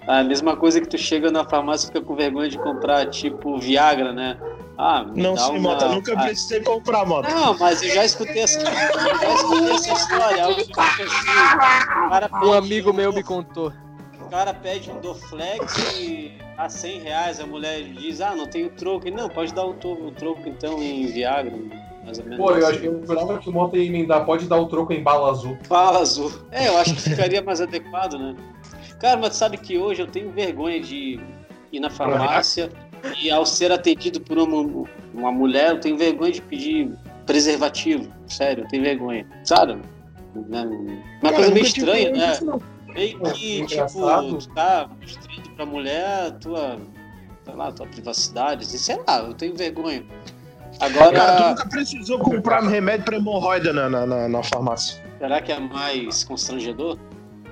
[0.06, 3.58] A mesma coisa que tu chega na farmácia e fica com vergonha de comprar, tipo,
[3.58, 4.38] Viagra, né?
[4.78, 5.70] Ah, Não sei, uma...
[5.70, 5.88] Mota.
[5.88, 7.28] Nunca Ah, precisei comprar, Mota.
[7.28, 10.44] Não, mas eu já escutei essa, já escutei essa história.
[10.44, 13.72] Algo assim, o cara Um amigo meu me contou.
[14.20, 18.70] O cara pede um Dorflex e a 100 reais a mulher diz, ah, não tenho
[18.70, 19.06] troco.
[19.08, 21.52] E, não, pode dar um, to- um troco então em Viagra,
[22.04, 22.38] mais ou menos.
[22.38, 22.76] Pô, eu, assim.
[22.76, 25.58] acho- eu jurava que o Mota ia emendar, pode dar o troco em bala azul.
[25.64, 26.32] Fala azul.
[26.52, 28.36] É, eu acho que ficaria mais adequado, né?
[29.00, 31.18] Cara, mas sabe que hoje eu tenho vergonha de
[31.72, 32.70] ir na farmácia
[33.22, 36.90] e ao ser atendido por uma, uma mulher, eu tenho vergonha de pedir
[37.26, 38.08] preservativo.
[38.26, 39.26] Sério, eu tenho vergonha.
[39.44, 39.74] Sabe?
[40.34, 40.62] Né?
[40.64, 42.38] Uma Cara, coisa meio tive estranha, né?
[42.94, 44.26] Meio que, engraçado.
[44.38, 46.78] tipo, tu tá mostrando pra mulher a tua,
[47.44, 50.04] sei lá, tua privacidade, assim, sei lá, eu tenho vergonha.
[50.80, 55.02] Agora, Cara, tu nunca precisou comprar remédio pra hemorroida na, na, na, na farmácia.
[55.18, 56.96] será que é mais constrangedor?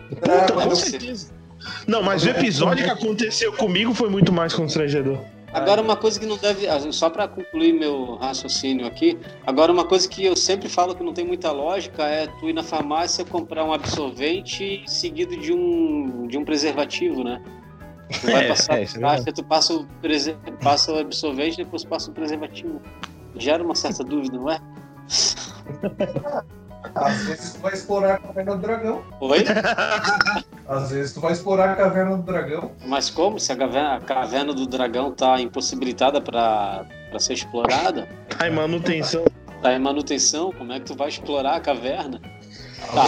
[0.09, 1.33] Puta, É, com certeza.
[1.87, 5.19] Não, mas o episódio que aconteceu comigo foi muito mais constrangedor.
[5.53, 9.85] Agora uma coisa que não deve, ah, só para concluir meu raciocínio aqui, agora uma
[9.85, 13.25] coisa que eu sempre falo que não tem muita lógica é tu ir na farmácia
[13.25, 17.43] comprar um absorvente seguido de um de um preservativo, né?
[18.21, 20.99] Tu vai É, passar é, isso é a caixa, tu passa o, prese- passa o
[20.99, 22.81] absorvente depois passa o preservativo.
[23.37, 24.59] Gera uma certa dúvida, não é?
[26.95, 29.03] Às vezes tu vai explorar a caverna do dragão.
[29.21, 29.45] Oi?
[30.69, 32.73] Às vezes tu vai explorar a caverna do dragão.
[32.87, 33.39] Mas como?
[33.41, 36.85] Se a caverna, a caverna do dragão tá impossibilitada para
[37.19, 38.09] ser explorada,
[38.39, 39.25] Ai, manutenção.
[39.63, 42.21] tá em manutenção, como é que tu vai explorar a caverna?
[42.95, 43.07] Tá.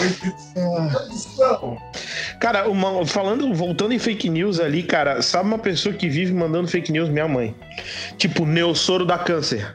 [2.41, 6.69] Cara, uma- falando, voltando em fake news ali, cara, sabe uma pessoa que vive mandando
[6.69, 7.09] fake news?
[7.09, 7.55] Minha mãe.
[8.19, 9.75] Tipo, Neossoro da câncer.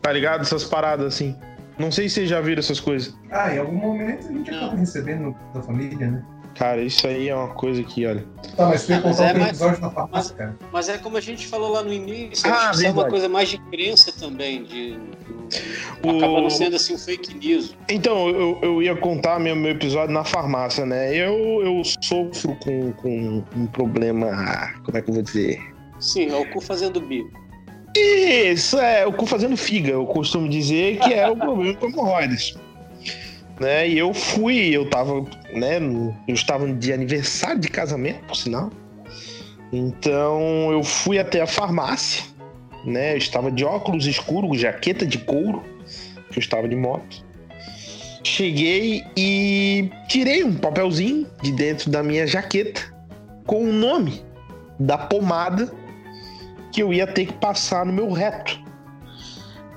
[0.00, 0.42] Tá ligado?
[0.42, 1.36] Essas paradas assim.
[1.80, 3.16] Não sei se vocês já viram essas coisas.
[3.30, 6.22] Ah, em algum momento a gente acaba recebendo da família, né?
[6.54, 8.24] Cara, isso aí é uma coisa que, olha.
[8.56, 10.56] Tá, mas ia Ah, mas contar é mais- episódio na farmácia, cara.
[10.72, 13.08] Mas é como a gente falou lá no início, Ah, acho que isso é uma
[13.08, 14.98] coisa mais de crença também, de.
[16.04, 17.74] O- Acaba não sendo assim um fake news.
[17.88, 21.14] Então, eu, eu ia contar meu, meu episódio na farmácia, né?
[21.14, 24.28] Eu, eu sofro com, com um problema.
[24.84, 25.60] Como é que eu vou dizer?
[25.98, 27.30] Sim, é o cu fazendo bico.
[27.96, 32.54] Isso, é o cu fazendo figa, eu costumo dizer que é o problema com hemorroidas.
[33.58, 33.88] Né?
[33.88, 35.20] E eu fui, eu tava,
[35.52, 35.78] né,
[36.26, 38.70] eu estava de aniversário de casamento, por sinal.
[39.72, 42.24] Então eu fui até a farmácia,
[42.84, 43.12] né?
[43.12, 45.62] Eu estava de óculos escuros, jaqueta de couro,
[46.30, 47.24] que eu estava de moto.
[48.24, 52.92] Cheguei e tirei um papelzinho de dentro da minha jaqueta
[53.46, 54.22] com o nome
[54.78, 55.72] da pomada
[56.80, 58.58] que eu ia ter que passar no meu reto.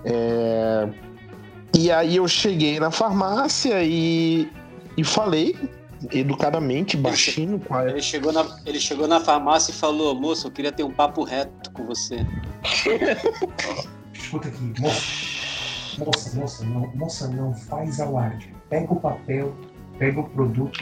[0.06, 0.88] É,
[1.76, 4.50] E aí eu cheguei na farmácia e,
[4.96, 5.54] e falei
[6.12, 7.90] educadamente, baixinho, com a...
[7.90, 11.24] Ele chegou, na, ele chegou na farmácia e falou: Moço, eu queria ter um papo
[11.24, 12.26] reto com você.
[14.14, 15.02] Escuta aqui, moça.
[15.98, 18.54] Moça, moça, não, moça, não faz alarde.
[18.70, 19.54] Pega o papel,
[20.00, 20.80] pega o produto.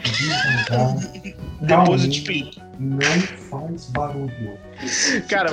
[1.60, 2.61] Depois eu te.
[2.78, 3.00] Não
[3.50, 4.58] faz barulho.
[5.28, 5.50] Cara,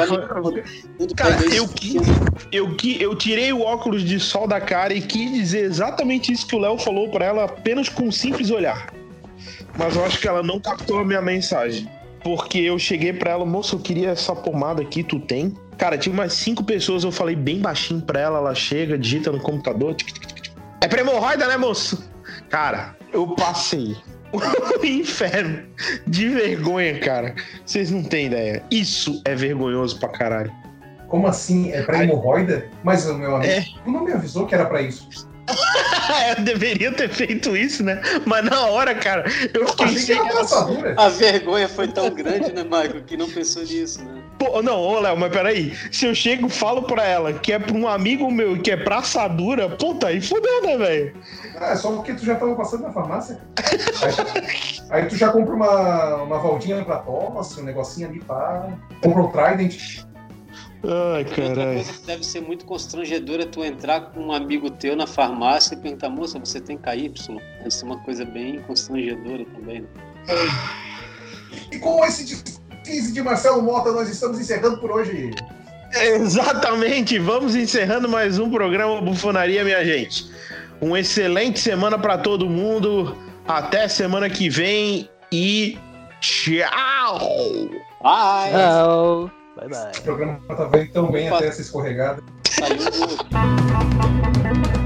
[1.16, 1.70] Cara, eu
[2.52, 6.48] Eu, que, eu tirei o óculos de sol da cara e quis dizer exatamente isso
[6.48, 8.92] que o Léo falou pra ela apenas com um simples olhar.
[9.78, 11.90] Mas eu acho que ela não captou a minha mensagem.
[12.24, 15.54] Porque eu cheguei pra ela, moça, eu queria essa pomada aqui, tu tem?
[15.78, 19.40] Cara, tinha umas cinco pessoas, eu falei bem baixinho pra ela, ela chega, digita no
[19.40, 19.96] computador.
[19.96, 20.52] tic, tic, tic.
[20.82, 22.10] É pra hemorroida, né, moço?
[22.50, 23.96] Cara, eu passei
[24.84, 25.64] inferno
[26.08, 27.36] de vergonha, cara.
[27.66, 28.64] Vocês não têm ideia.
[28.72, 30.52] Isso é vergonhoso pra caralho.
[31.08, 31.72] Como assim?
[31.72, 32.68] É pra hemorroida?
[32.84, 33.66] Mas o meu amigo É.
[33.86, 35.29] não me avisou que era pra isso.
[36.38, 38.02] eu deveria ter feito isso, né?
[38.26, 40.28] Mas na hora, cara, eu fiquei sem.
[40.28, 40.96] passadura.
[40.98, 44.22] A vergonha foi tão grande, né, Michael, que não pensou nisso, né?
[44.38, 45.76] Pô, não, ô Léo, mas peraí.
[45.92, 48.78] Se eu chego e falo pra ela que é pra um amigo meu que é
[48.78, 51.14] pra assadura, puta, aí fudeu, né, velho?
[51.58, 53.42] Ah, é só porque tu já tava passando na farmácia.
[54.02, 58.70] Aí, aí tu já compra uma, uma valdinha pra tosse, um negocinho ali pra.
[59.04, 60.06] Compra o Trident.
[60.84, 61.74] Ai, Outra caralho.
[61.74, 65.76] coisa que deve ser muito constrangedora é tu entrar com um amigo teu na farmácia
[65.76, 67.10] e perguntar, moça, você tem KY?
[67.58, 69.88] Deve ser uma coisa bem constrangedora também, né?
[71.72, 75.32] E com esse deslize de Marcelo Mota, nós estamos encerrando por hoje.
[75.94, 80.30] Exatamente, vamos encerrando mais um programa Bufonaria, minha gente.
[80.80, 83.18] Uma excelente semana pra todo mundo.
[83.48, 85.78] Até semana que vem e
[86.22, 87.20] tchau!
[88.04, 89.32] Ai, Tchau.
[89.60, 89.92] Bye bye.
[89.98, 92.24] O programa tá vendo tão bem até essa escorregada.
[92.48, 94.79] saiu do...